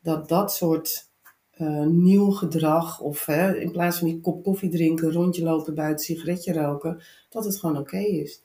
Dat 0.00 0.28
dat 0.28 0.54
soort 0.54 1.08
uh, 1.58 1.86
nieuw 1.86 2.30
gedrag, 2.30 3.00
of 3.00 3.26
hè, 3.26 3.56
in 3.56 3.70
plaats 3.70 3.98
van 3.98 4.08
die 4.08 4.20
kop 4.20 4.44
koffie 4.44 4.70
drinken, 4.70 5.12
rondje 5.12 5.42
lopen 5.42 5.74
buiten, 5.74 6.04
sigaretje 6.04 6.52
roken, 6.52 7.02
dat 7.28 7.44
het 7.44 7.56
gewoon 7.56 7.78
oké 7.78 7.98
is. 7.98 8.42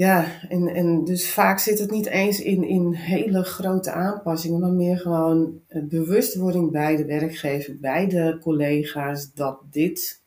Ja, 0.00 0.48
en, 0.48 0.68
en 0.68 1.04
dus 1.04 1.32
vaak 1.32 1.58
zit 1.58 1.78
het 1.78 1.90
niet 1.90 2.06
eens 2.06 2.40
in, 2.40 2.64
in 2.64 2.92
hele 2.92 3.42
grote 3.42 3.90
aanpassingen, 3.90 4.60
maar 4.60 4.72
meer 4.72 4.98
gewoon 4.98 5.60
bewustwording 5.68 6.70
bij 6.70 6.96
de 6.96 7.04
werkgever, 7.04 7.76
bij 7.80 8.06
de 8.06 8.38
collega's, 8.40 9.32
dat 9.34 9.60
dit, 9.70 10.22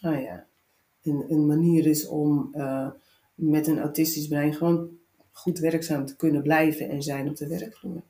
nou 0.00 0.22
ja, 0.22 0.46
een, 1.02 1.24
een 1.28 1.46
manier 1.46 1.86
is 1.86 2.06
om 2.06 2.50
uh, 2.54 2.88
met 3.34 3.66
een 3.66 3.78
autistisch 3.78 4.28
brein 4.28 4.54
gewoon 4.54 4.88
goed 5.32 5.58
werkzaam 5.58 6.06
te 6.06 6.16
kunnen 6.16 6.42
blijven 6.42 6.88
en 6.88 7.02
zijn 7.02 7.28
op 7.28 7.36
de 7.36 7.48
werkvloer. 7.48 8.02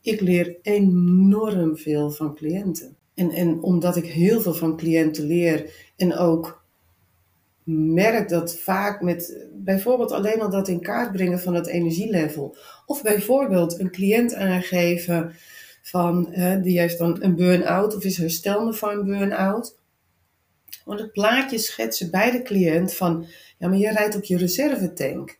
Ik 0.00 0.20
leer 0.20 0.56
enorm 0.62 1.76
veel 1.76 2.10
van 2.10 2.34
cliënten. 2.34 2.96
En, 3.14 3.30
en 3.30 3.62
omdat 3.62 3.96
ik 3.96 4.06
heel 4.06 4.40
veel 4.40 4.54
van 4.54 4.76
cliënten 4.76 5.24
leer 5.24 5.90
en 5.96 6.16
ook 6.16 6.63
merk 7.64 8.28
dat 8.28 8.58
vaak 8.58 9.00
met 9.00 9.46
bijvoorbeeld 9.52 10.12
alleen 10.12 10.40
al 10.40 10.50
dat 10.50 10.68
in 10.68 10.80
kaart 10.80 11.12
brengen 11.12 11.40
van 11.40 11.54
het 11.54 11.66
energielevel. 11.66 12.56
Of 12.86 13.02
bijvoorbeeld 13.02 13.80
een 13.80 13.90
cliënt 13.90 14.34
aangeven 14.34 15.34
van 15.82 16.28
hè, 16.30 16.60
die 16.60 16.80
heeft 16.80 16.98
dan 16.98 17.22
een 17.22 17.36
burn-out 17.36 17.96
of 17.96 18.04
is 18.04 18.16
herstelende 18.16 18.72
van 18.72 18.90
een 18.90 19.04
burn-out. 19.04 19.78
Want 20.84 21.00
het 21.00 21.12
plaatje 21.12 21.58
schetsen 21.58 22.10
bij 22.10 22.30
de 22.30 22.42
cliënt 22.42 22.94
van 22.94 23.26
ja, 23.58 23.68
maar 23.68 23.78
je 23.78 23.90
rijdt 23.90 24.16
op 24.16 24.24
je 24.24 24.36
reservetank. 24.36 25.38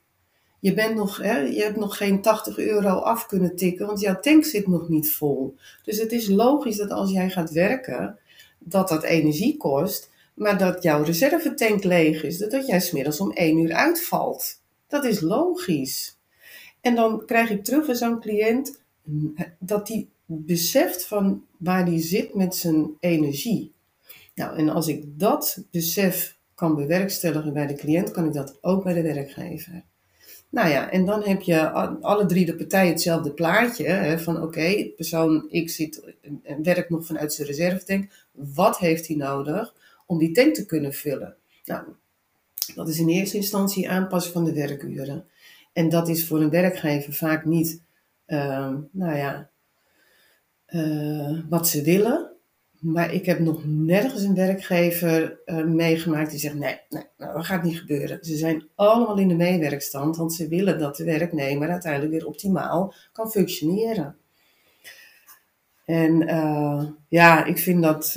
Je, 0.61 0.75
bent 0.75 0.95
nog, 0.95 1.17
hè, 1.17 1.39
je 1.39 1.63
hebt 1.63 1.77
nog 1.77 1.97
geen 1.97 2.23
80 2.23 2.59
euro 2.59 2.89
af 2.89 3.27
kunnen 3.27 3.57
tikken, 3.57 3.87
want 3.87 4.01
jouw 4.01 4.21
tank 4.21 4.45
zit 4.45 4.67
nog 4.67 4.89
niet 4.89 5.13
vol. 5.13 5.57
Dus 5.83 5.99
het 5.99 6.13
is 6.13 6.29
logisch 6.29 6.77
dat 6.77 6.91
als 6.91 7.11
jij 7.11 7.31
gaat 7.31 7.51
werken, 7.51 8.19
dat 8.59 8.89
dat 8.89 9.03
energie 9.03 9.57
kost. 9.57 10.11
Maar 10.35 10.59
dat 10.59 10.83
jouw 10.83 11.03
reservetank 11.03 11.85
leeg 11.85 12.23
is, 12.23 12.39
dat 12.39 12.67
jij 12.67 12.81
smiddags 12.81 13.21
om 13.21 13.33
één 13.33 13.59
uur 13.59 13.73
uitvalt. 13.73 14.61
Dat 14.89 15.05
is 15.05 15.21
logisch. 15.21 16.19
En 16.81 16.95
dan 16.95 17.27
krijg 17.27 17.51
ik 17.51 17.65
terug 17.65 17.85
van 17.85 17.95
zo'n 17.95 18.21
cliënt 18.21 18.83
dat 19.59 19.87
die 19.87 20.09
beseft 20.27 21.07
van 21.07 21.45
waar 21.59 21.85
die 21.85 22.01
zit 22.01 22.35
met 22.35 22.55
zijn 22.55 22.91
energie. 23.01 23.73
Nou, 24.35 24.57
en 24.57 24.69
als 24.69 24.89
ik 24.89 25.05
dat 25.07 25.65
besef 25.71 26.39
kan 26.55 26.75
bewerkstelligen 26.75 27.53
bij 27.53 27.67
de 27.67 27.75
cliënt, 27.75 28.11
kan 28.11 28.27
ik 28.27 28.33
dat 28.33 28.59
ook 28.61 28.85
bij 28.85 28.95
de 28.95 29.03
werkgever. 29.03 29.85
Nou 30.49 30.69
ja, 30.69 30.91
en 30.91 31.05
dan 31.05 31.23
heb 31.23 31.43
je 31.43 31.71
alle 32.01 32.27
drie 32.27 32.47
de 32.47 32.55
partijen 32.55 32.93
hetzelfde 32.93 33.33
plaatje. 33.33 33.87
Hè, 33.87 34.19
van 34.19 34.43
oké, 34.43 34.91
persoon 34.97 35.49
X 35.65 35.75
zit, 35.75 36.15
werkt 36.63 36.91
nog 36.91 37.07
vanuit 37.07 37.33
zijn 37.33 37.49
reservetank. 37.49 38.13
Wat 38.33 38.79
heeft 38.79 39.07
hij 39.07 39.17
nodig? 39.17 39.75
Om 40.07 40.19
die 40.19 40.33
tank 40.33 40.55
te 40.55 40.67
kunnen 40.67 40.93
vullen. 40.93 41.37
Nou, 41.65 41.85
dat 42.75 42.89
is 42.89 42.99
in 42.99 43.09
eerste 43.09 43.37
instantie 43.37 43.91
aanpassen 43.91 44.33
van 44.33 44.45
de 44.45 44.53
werkuren. 44.53 45.25
En 45.73 45.89
dat 45.89 46.09
is 46.09 46.27
voor 46.27 46.41
een 46.41 46.51
werkgever 46.51 47.13
vaak 47.13 47.45
niet, 47.45 47.83
uh, 48.27 48.75
nou 48.91 49.17
ja, 49.17 49.51
uh, 50.69 51.41
wat 51.49 51.69
ze 51.69 51.83
willen. 51.83 52.33
Maar 52.81 53.13
ik 53.13 53.27
heb 53.27 53.39
nog 53.39 53.65
nergens 53.65 54.23
een 54.23 54.35
werkgever 54.35 55.39
uh, 55.47 55.65
meegemaakt 55.65 56.31
die 56.31 56.39
zegt: 56.39 56.55
nee, 56.55 56.81
nee, 56.89 57.03
nou, 57.17 57.35
dat 57.35 57.45
gaat 57.45 57.63
niet 57.63 57.79
gebeuren. 57.79 58.25
Ze 58.25 58.37
zijn 58.37 58.69
allemaal 58.75 59.19
in 59.19 59.29
de 59.29 59.35
meewerkstand, 59.35 60.17
want 60.17 60.35
ze 60.35 60.49
willen 60.49 60.79
dat 60.79 60.97
de 60.97 61.05
werknemer 61.05 61.71
uiteindelijk 61.71 62.13
weer 62.13 62.27
optimaal 62.27 62.95
kan 63.13 63.31
functioneren. 63.31 64.17
En 65.85 66.19
ja, 67.09 67.45
ik 67.45 67.59
vind 67.59 67.83
dat, 67.83 68.13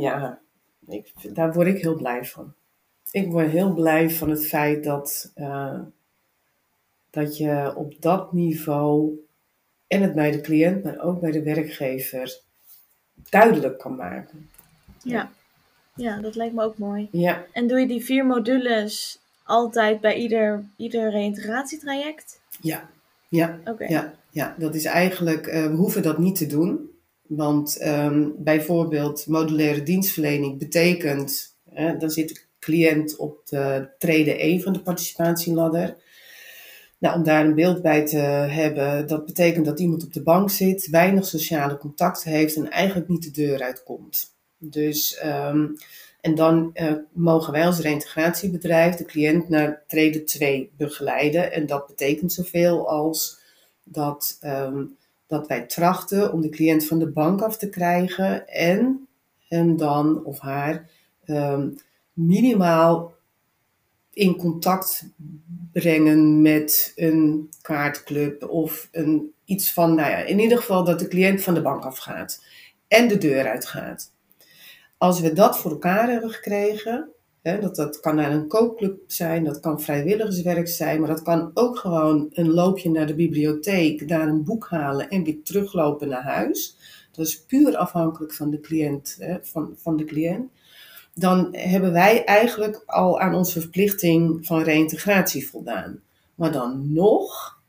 ja, 0.00 0.40
ik, 0.88 1.34
daar 1.34 1.52
word 1.52 1.66
ik 1.66 1.82
heel 1.82 1.96
blij 1.96 2.24
van. 2.24 2.54
Ik 3.10 3.30
word 3.30 3.50
heel 3.50 3.74
blij 3.74 4.10
van 4.10 4.30
het 4.30 4.46
feit 4.46 4.84
dat, 4.84 5.32
uh, 5.36 5.80
dat 7.10 7.36
je 7.36 7.72
op 7.76 8.02
dat 8.02 8.32
niveau 8.32 9.18
en 9.86 10.02
het 10.02 10.14
bij 10.14 10.30
de 10.30 10.40
cliënt, 10.40 10.84
maar 10.84 11.00
ook 11.00 11.20
bij 11.20 11.30
de 11.30 11.42
werkgever 11.42 12.40
duidelijk 13.30 13.78
kan 13.78 13.96
maken. 13.96 14.50
Ja, 15.02 15.30
ja 15.94 16.20
dat 16.20 16.34
lijkt 16.34 16.54
me 16.54 16.62
ook 16.62 16.78
mooi. 16.78 17.08
Ja. 17.10 17.44
En 17.52 17.66
doe 17.66 17.80
je 17.80 17.86
die 17.86 18.04
vier 18.04 18.26
modules 18.26 19.20
altijd 19.44 20.00
bij 20.00 20.16
ieder, 20.16 20.64
ieder 20.76 21.10
reïntegratietraject? 21.10 22.40
Ja, 22.60 22.88
ja, 23.28 23.58
okay. 23.64 23.88
ja, 23.88 24.14
ja. 24.30 24.54
dat 24.58 24.74
is 24.74 24.84
eigenlijk, 24.84 25.46
uh, 25.46 25.66
we 25.66 25.74
hoeven 25.74 26.02
dat 26.02 26.18
niet 26.18 26.36
te 26.36 26.46
doen. 26.46 26.90
Want 27.28 27.82
um, 27.82 28.34
bijvoorbeeld 28.38 29.26
modulaire 29.26 29.82
dienstverlening 29.82 30.58
betekent, 30.58 31.56
dan 31.98 32.10
zit 32.10 32.28
de 32.28 32.40
cliënt 32.58 33.16
op 33.16 33.40
de 33.44 33.88
trede 33.98 34.36
1 34.36 34.62
van 34.62 34.72
de 34.72 34.80
participatieladder. 34.80 35.96
Nou, 36.98 37.16
om 37.16 37.24
daar 37.24 37.44
een 37.44 37.54
beeld 37.54 37.82
bij 37.82 38.06
te 38.06 38.18
hebben, 38.18 39.06
dat 39.06 39.24
betekent 39.26 39.64
dat 39.64 39.80
iemand 39.80 40.04
op 40.04 40.12
de 40.12 40.22
bank 40.22 40.50
zit, 40.50 40.88
weinig 40.90 41.26
sociale 41.26 41.78
contacten 41.78 42.30
heeft 42.30 42.56
en 42.56 42.70
eigenlijk 42.70 43.08
niet 43.08 43.22
de 43.22 43.30
deur 43.30 43.62
uitkomt. 43.62 44.34
Dus, 44.58 45.22
um, 45.24 45.76
en 46.20 46.34
dan 46.34 46.70
uh, 46.74 46.92
mogen 47.12 47.52
wij 47.52 47.66
als 47.66 47.80
reintegratiebedrijf 47.80 48.94
de 48.94 49.04
cliënt 49.04 49.48
naar 49.48 49.84
trede 49.86 50.24
2 50.24 50.70
begeleiden. 50.76 51.52
En 51.52 51.66
dat 51.66 51.86
betekent 51.86 52.32
zoveel 52.32 52.88
als 52.88 53.40
dat 53.84 54.38
um, 54.44 54.96
dat 55.26 55.46
wij 55.46 55.66
trachten 55.66 56.32
om 56.32 56.40
de 56.40 56.48
cliënt 56.48 56.86
van 56.86 56.98
de 56.98 57.10
bank 57.10 57.42
af 57.42 57.56
te 57.56 57.68
krijgen 57.68 58.48
en 58.48 59.08
hem 59.48 59.76
dan 59.76 60.24
of 60.24 60.38
haar 60.38 60.90
um, 61.26 61.74
minimaal 62.12 63.14
in 64.12 64.36
contact 64.36 65.08
brengen 65.72 66.42
met 66.42 66.92
een 66.96 67.50
kaartclub 67.62 68.42
of 68.42 68.88
een, 68.92 69.32
iets 69.44 69.72
van, 69.72 69.94
nou 69.94 70.10
ja, 70.10 70.16
in 70.16 70.38
ieder 70.38 70.58
geval 70.58 70.84
dat 70.84 70.98
de 70.98 71.08
cliënt 71.08 71.42
van 71.42 71.54
de 71.54 71.62
bank 71.62 71.84
afgaat 71.84 72.44
en 72.88 73.08
de 73.08 73.18
deur 73.18 73.46
uitgaat. 73.46 74.12
Als 74.98 75.20
we 75.20 75.32
dat 75.32 75.58
voor 75.58 75.70
elkaar 75.70 76.08
hebben 76.08 76.30
gekregen, 76.30 77.08
dat, 77.54 77.76
dat 77.76 78.00
kan 78.00 78.14
naar 78.14 78.32
een 78.32 78.48
kookclub 78.48 78.98
zijn, 79.06 79.44
dat 79.44 79.60
kan 79.60 79.80
vrijwilligerswerk 79.80 80.68
zijn, 80.68 81.00
maar 81.00 81.08
dat 81.08 81.22
kan 81.22 81.50
ook 81.54 81.78
gewoon 81.78 82.26
een 82.32 82.50
loopje 82.50 82.90
naar 82.90 83.06
de 83.06 83.14
bibliotheek, 83.14 84.08
daar 84.08 84.28
een 84.28 84.44
boek 84.44 84.66
halen 84.68 85.08
en 85.08 85.24
weer 85.24 85.42
teruglopen 85.42 86.08
naar 86.08 86.22
huis. 86.22 86.76
Dat 87.12 87.26
is 87.26 87.44
puur 87.44 87.76
afhankelijk 87.76 88.34
van 88.34 88.50
de 88.50 88.60
cliënt. 88.60 89.18
Van, 89.42 89.74
van 89.76 89.96
de 89.96 90.04
cliënt. 90.04 90.50
Dan 91.14 91.48
hebben 91.56 91.92
wij 91.92 92.24
eigenlijk 92.24 92.82
al 92.86 93.20
aan 93.20 93.34
onze 93.34 93.60
verplichting 93.60 94.46
van 94.46 94.62
reïntegratie 94.62 95.48
voldaan. 95.48 96.00
Maar 96.34 96.52
dan 96.52 96.92
nog 96.92 97.60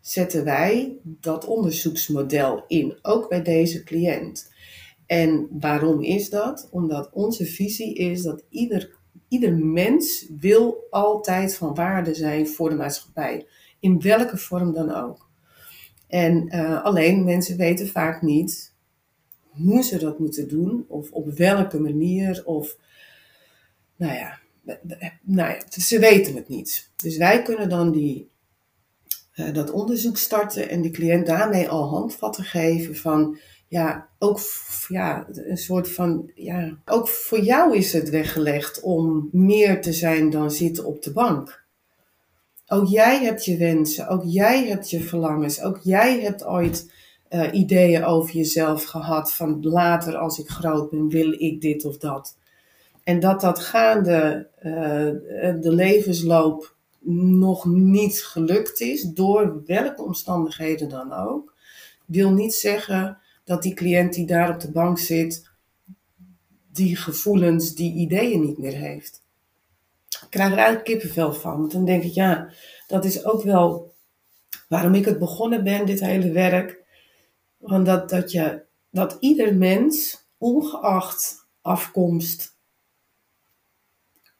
zetten 0.00 0.44
wij 0.44 0.96
dat 1.02 1.44
onderzoeksmodel 1.44 2.64
in, 2.66 2.98
ook 3.02 3.28
bij 3.28 3.42
deze 3.42 3.82
cliënt. 3.82 4.50
En 5.06 5.48
waarom 5.50 6.02
is 6.02 6.30
dat? 6.30 6.68
Omdat 6.70 7.10
onze 7.12 7.44
visie 7.44 7.94
is 7.94 8.22
dat 8.22 8.44
ieder 8.48 9.00
ieder 9.32 9.56
mens 9.58 10.26
wil 10.38 10.86
altijd 10.90 11.56
van 11.56 11.74
waarde 11.74 12.14
zijn 12.14 12.48
voor 12.48 12.68
de 12.68 12.74
maatschappij. 12.74 13.46
In 13.80 14.00
welke 14.00 14.36
vorm 14.36 14.72
dan 14.72 14.94
ook. 14.94 15.30
En 16.08 16.56
uh, 16.56 16.84
alleen 16.84 17.24
mensen 17.24 17.56
weten 17.56 17.88
vaak 17.88 18.22
niet 18.22 18.72
hoe 19.48 19.82
ze 19.82 19.98
dat 19.98 20.18
moeten 20.18 20.48
doen, 20.48 20.84
of 20.88 21.10
op 21.10 21.28
welke 21.28 21.80
manier, 21.80 22.42
of 22.44 22.76
nou 23.96 24.14
ja, 24.14 24.38
nou 25.22 25.50
ja 25.50 25.80
ze 25.80 25.98
weten 25.98 26.34
het 26.34 26.48
niet. 26.48 26.90
Dus 26.96 27.16
wij 27.16 27.42
kunnen 27.42 27.68
dan 27.68 27.92
die, 27.92 28.30
uh, 29.34 29.54
dat 29.54 29.70
onderzoek 29.70 30.16
starten 30.16 30.68
en 30.68 30.82
de 30.82 30.90
cliënt 30.90 31.26
daarmee 31.26 31.68
al 31.68 31.88
handvatten 31.88 32.44
geven 32.44 32.96
van, 32.96 33.38
ja, 33.72 34.08
ook 34.18 34.40
ja, 34.88 35.26
een 35.32 35.56
soort 35.56 35.90
van, 35.90 36.30
ja, 36.34 36.78
ook 36.84 37.08
voor 37.08 37.40
jou 37.40 37.76
is 37.76 37.92
het 37.92 38.10
weggelegd 38.10 38.80
om 38.80 39.28
meer 39.32 39.80
te 39.80 39.92
zijn 39.92 40.30
dan 40.30 40.50
zitten 40.50 40.84
op 40.84 41.02
de 41.02 41.12
bank. 41.12 41.64
Ook 42.66 42.88
jij 42.88 43.24
hebt 43.24 43.44
je 43.44 43.56
wensen, 43.56 44.08
ook 44.08 44.22
jij 44.26 44.66
hebt 44.66 44.90
je 44.90 45.00
verlangens, 45.00 45.62
ook 45.62 45.78
jij 45.82 46.20
hebt 46.20 46.44
ooit 46.44 46.92
uh, 47.30 47.52
ideeën 47.52 48.04
over 48.04 48.34
jezelf 48.34 48.84
gehad 48.84 49.32
van 49.32 49.58
later 49.62 50.16
als 50.16 50.38
ik 50.38 50.48
groot 50.48 50.90
ben 50.90 51.08
wil 51.08 51.32
ik 51.32 51.60
dit 51.60 51.84
of 51.84 51.96
dat. 51.96 52.36
En 53.04 53.20
dat 53.20 53.40
dat 53.40 53.58
gaande 53.58 54.48
uh, 54.58 55.62
de 55.62 55.72
levensloop 55.74 56.74
nog 57.24 57.64
niet 57.64 58.22
gelukt 58.24 58.80
is, 58.80 59.02
door 59.02 59.62
welke 59.66 60.02
omstandigheden 60.02 60.88
dan 60.88 61.12
ook, 61.12 61.54
wil 62.06 62.30
niet 62.30 62.54
zeggen 62.54 63.20
dat 63.44 63.62
die 63.62 63.74
cliënt 63.74 64.14
die 64.14 64.26
daar 64.26 64.54
op 64.54 64.60
de 64.60 64.70
bank 64.70 64.98
zit, 64.98 65.50
die 66.72 66.96
gevoelens, 66.96 67.74
die 67.74 67.94
ideeën 67.94 68.40
niet 68.40 68.58
meer 68.58 68.76
heeft. 68.76 69.22
Ik 70.08 70.30
krijg 70.30 70.50
er 70.50 70.56
eigenlijk 70.56 70.84
kippenvel 70.84 71.32
van. 71.32 71.58
Want 71.58 71.72
dan 71.72 71.84
denk 71.84 72.02
ik, 72.02 72.12
ja, 72.12 72.52
dat 72.86 73.04
is 73.04 73.24
ook 73.24 73.42
wel 73.42 73.94
waarom 74.68 74.94
ik 74.94 75.04
het 75.04 75.18
begonnen 75.18 75.64
ben, 75.64 75.86
dit 75.86 76.00
hele 76.00 76.30
werk. 76.30 76.80
Want 77.56 77.86
dat, 77.86 78.08
dat, 78.10 78.30
je, 78.30 78.62
dat 78.90 79.16
ieder 79.20 79.56
mens, 79.56 80.24
ongeacht 80.38 81.46
afkomst, 81.60 82.56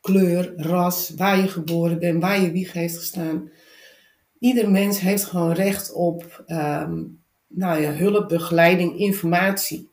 kleur, 0.01 0.53
ras, 0.57 1.11
waar 1.11 1.39
je 1.39 1.49
geboren 1.49 1.99
bent, 1.99 2.23
waar 2.23 2.41
je 2.41 2.51
wieg 2.51 2.73
heeft 2.73 2.99
gestaan. 2.99 3.51
Ieder 4.39 4.71
mens 4.71 5.01
heeft 5.01 5.25
gewoon 5.25 5.53
recht 5.53 5.93
op 5.93 6.45
um, 6.47 7.22
nou 7.55 7.81
ja, 7.81 7.93
hulp, 7.93 8.29
begeleiding, 8.29 8.99
informatie. 8.99 9.91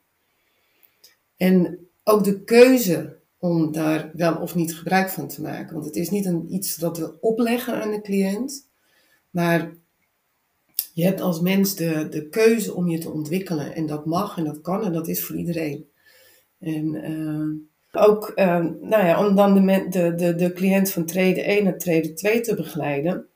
En 1.38 1.88
ook 2.04 2.24
de 2.24 2.44
keuze 2.44 3.18
om 3.38 3.72
daar 3.72 4.12
wel 4.14 4.36
of 4.36 4.56
niet 4.56 4.76
gebruik 4.76 5.10
van 5.10 5.28
te 5.28 5.42
maken. 5.42 5.74
Want 5.74 5.86
het 5.86 5.96
is 5.96 6.10
niet 6.10 6.26
een, 6.26 6.54
iets 6.54 6.76
dat 6.76 6.98
we 6.98 7.20
opleggen 7.22 7.82
aan 7.82 7.92
de 7.92 8.02
cliënt, 8.02 8.68
maar 9.30 9.72
je 10.94 11.04
hebt 11.04 11.22
als 11.22 11.42
mens 11.42 11.76
de, 11.76 12.10
de 12.10 12.30
keuze 12.30 12.74
om 12.74 12.90
je 12.90 12.98
te 12.98 13.12
ontwikkelen. 13.12 13.76
En 13.76 13.86
dat 13.86 14.06
mag 14.06 14.38
en 14.38 14.44
dat 14.44 14.62
kan 14.62 14.84
en 14.84 14.94
dat 14.94 15.08
is 15.08 15.26
voor 15.26 15.36
iedereen. 15.36 15.90
En 16.60 17.12
uh, 17.12 18.04
ook, 18.04 18.32
uh, 18.36 18.66
nou 18.82 19.06
ja, 19.06 19.28
om 19.28 19.36
dan 19.36 19.66
de, 19.66 19.88
de, 19.90 20.16
de, 20.16 20.36
de 20.36 20.54
cliënt 20.54 20.92
van 20.92 21.06
trede 21.06 21.42
1 21.42 21.64
naar 21.64 21.78
trede 21.78 22.14
2 22.14 22.42
te 22.42 22.56
begeleiden. 22.56 23.28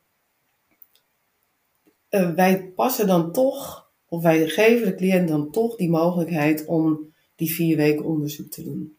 Uh, 2.10 2.34
wij 2.34 2.72
passen 2.76 3.08
dan 3.08 3.32
toch, 3.32 3.83
of 4.14 4.22
wij 4.22 4.48
geven 4.48 4.86
de 4.86 4.96
cliënt 4.96 5.28
dan 5.28 5.52
toch 5.52 5.76
die 5.76 5.90
mogelijkheid 5.90 6.66
om 6.66 7.00
die 7.36 7.54
vier 7.54 7.78
weken 7.78 8.06
onderzoek 8.06 8.52
te 8.52 8.64
doen. 8.64 8.98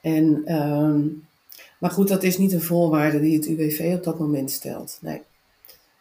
En, 0.00 0.42
uh, 0.46 0.94
maar 1.78 1.90
goed, 1.90 2.08
dat 2.08 2.22
is 2.22 2.38
niet 2.38 2.52
een 2.52 2.62
voorwaarde 2.62 3.20
die 3.20 3.36
het 3.36 3.46
UWV 3.46 3.92
op 3.96 4.04
dat 4.04 4.18
moment 4.18 4.50
stelt. 4.50 4.98
Nee. 5.00 5.20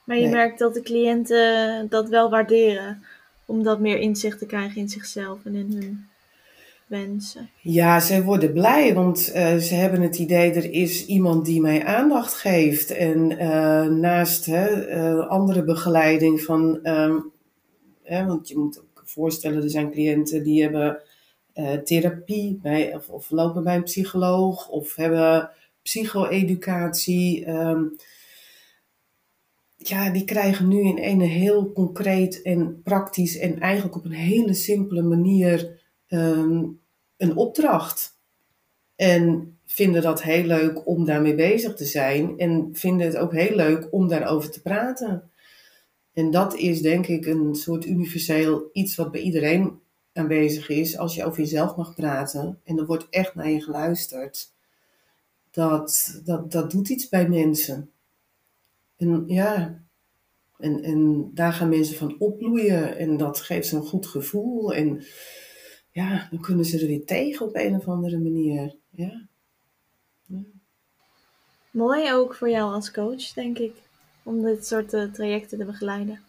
Maar 0.03 0.17
je 0.17 0.27
merkt 0.27 0.59
dat 0.59 0.73
de 0.73 0.81
cliënten 0.81 1.89
dat 1.89 2.09
wel 2.09 2.29
waarderen. 2.29 3.03
Om 3.45 3.63
dat 3.63 3.79
meer 3.79 3.97
inzicht 3.97 4.39
te 4.39 4.45
krijgen 4.45 4.81
in 4.81 4.89
zichzelf 4.89 5.39
en 5.43 5.55
in 5.55 5.71
hun 5.71 6.05
wensen. 6.87 7.49
Ja, 7.61 7.99
ze 7.99 8.23
worden 8.23 8.53
blij, 8.53 8.93
want 8.93 9.31
uh, 9.35 9.55
ze 9.55 9.73
hebben 9.73 10.01
het 10.01 10.17
idee, 10.17 10.51
er 10.51 10.71
is 10.71 11.05
iemand 11.05 11.45
die 11.45 11.61
mij 11.61 11.85
aandacht 11.85 12.33
geeft. 12.33 12.91
En 12.91 13.31
uh, 13.31 13.85
naast 13.85 14.45
hè, 14.45 14.95
uh, 14.95 15.27
andere 15.27 15.63
begeleiding 15.63 16.41
van, 16.41 16.79
want 18.07 18.47
je 18.47 18.57
moet 18.57 18.79
ook 18.79 19.03
voorstellen, 19.05 19.63
er 19.63 19.69
zijn 19.69 19.91
cliënten 19.91 20.43
die 20.43 20.61
hebben 20.61 21.01
therapie 21.83 22.59
bij, 22.61 22.95
of, 22.95 23.09
of, 23.09 23.29
lopen 23.29 23.63
bij 23.63 23.75
een 23.75 23.83
psycholoog 23.83 24.69
of 24.69 24.95
hebben 24.95 25.49
psycho-educatie. 25.81 27.49
Um, 27.49 27.95
ja, 29.77 30.09
die 30.09 30.25
krijgen 30.25 30.67
nu 30.67 30.79
in 30.79 30.97
een 30.97 31.21
heel 31.21 31.71
concreet 31.71 32.41
en 32.41 32.81
praktisch 32.83 33.37
en 33.37 33.59
eigenlijk 33.59 33.95
op 33.95 34.05
een 34.05 34.11
hele 34.11 34.53
simpele 34.53 35.01
manier 35.01 35.81
um, 36.07 36.79
een 37.17 37.35
opdracht. 37.35 38.19
En 38.95 39.57
vinden 39.65 40.01
dat 40.01 40.23
heel 40.23 40.43
leuk 40.43 40.87
om 40.87 41.05
daarmee 41.05 41.35
bezig 41.35 41.75
te 41.75 41.85
zijn 41.85 42.37
en 42.37 42.69
vinden 42.73 43.07
het 43.07 43.17
ook 43.17 43.33
heel 43.33 43.55
leuk 43.55 43.87
om 43.91 44.07
daarover 44.07 44.51
te 44.51 44.61
praten. 44.61 45.29
En 46.15 46.31
dat 46.31 46.55
is 46.55 46.81
denk 46.81 47.07
ik 47.07 47.25
een 47.25 47.55
soort 47.55 47.85
universeel 47.85 48.69
iets 48.71 48.95
wat 48.95 49.11
bij 49.11 49.21
iedereen 49.21 49.79
aanwezig 50.13 50.69
is. 50.69 50.97
Als 50.97 51.15
je 51.15 51.25
over 51.25 51.39
jezelf 51.39 51.75
mag 51.75 51.95
praten 51.95 52.59
en 52.63 52.77
er 52.77 52.85
wordt 52.85 53.07
echt 53.09 53.35
naar 53.35 53.49
je 53.49 53.61
geluisterd, 53.61 54.53
dat, 55.51 56.19
dat, 56.23 56.51
dat 56.51 56.71
doet 56.71 56.89
iets 56.89 57.09
bij 57.09 57.29
mensen. 57.29 57.91
En 58.97 59.23
ja, 59.27 59.83
en, 60.57 60.83
en 60.83 61.31
daar 61.33 61.53
gaan 61.53 61.69
mensen 61.69 61.95
van 61.95 62.15
opbloeien 62.19 62.97
en 62.97 63.17
dat 63.17 63.41
geeft 63.41 63.67
ze 63.67 63.75
een 63.75 63.85
goed 63.85 64.07
gevoel. 64.07 64.73
En 64.73 65.03
ja, 65.91 66.27
dan 66.31 66.41
kunnen 66.41 66.65
ze 66.65 66.79
er 66.79 66.87
weer 66.87 67.05
tegen 67.05 67.45
op 67.45 67.55
een 67.55 67.75
of 67.75 67.87
andere 67.87 68.17
manier. 68.17 68.75
Ja. 68.89 69.27
ja. 70.25 70.43
Mooi 71.71 72.13
ook 72.13 72.35
voor 72.35 72.49
jou 72.49 72.73
als 72.73 72.91
coach, 72.91 73.33
denk 73.33 73.57
ik, 73.57 73.73
om 74.25 74.43
dit 74.43 74.67
soort 74.67 74.93
uh, 74.93 75.03
trajecten 75.03 75.57
te 75.57 75.65
begeleiden. 75.65 76.19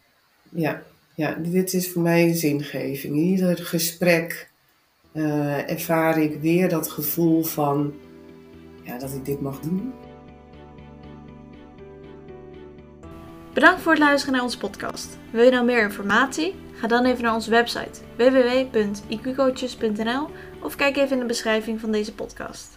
Ja, 0.49 0.83
ja, 1.15 1.35
dit 1.35 1.73
is 1.73 1.93
voor 1.93 2.03
mij 2.03 2.33
zingeving. 2.33 3.17
In 3.17 3.23
ieder 3.23 3.57
gesprek 3.57 4.51
uh, 5.13 5.71
ervaar 5.71 6.19
ik 6.19 6.41
weer 6.41 6.69
dat 6.69 6.91
gevoel 6.91 7.43
van 7.43 7.95
ja, 8.83 8.99
dat 8.99 9.13
ik 9.13 9.25
dit 9.25 9.41
mag 9.41 9.61
doen. 9.61 9.93
Bedankt 13.53 13.81
voor 13.81 13.93
het 13.93 14.01
luisteren 14.01 14.35
naar 14.35 14.45
onze 14.45 14.59
podcast. 14.59 15.19
Wil 15.31 15.45
je 15.45 15.51
nou 15.51 15.65
meer 15.65 15.83
informatie? 15.83 16.55
Ga 16.73 16.87
dan 16.87 17.05
even 17.05 17.23
naar 17.23 17.35
onze 17.35 17.51
website 17.51 18.01
www.iqcoaches.nl 18.17 20.29
of 20.63 20.77
kijk 20.77 20.97
even 20.97 21.13
in 21.13 21.19
de 21.19 21.27
beschrijving 21.27 21.81
van 21.81 21.93
deze 21.93 22.15
podcast. 22.15 22.76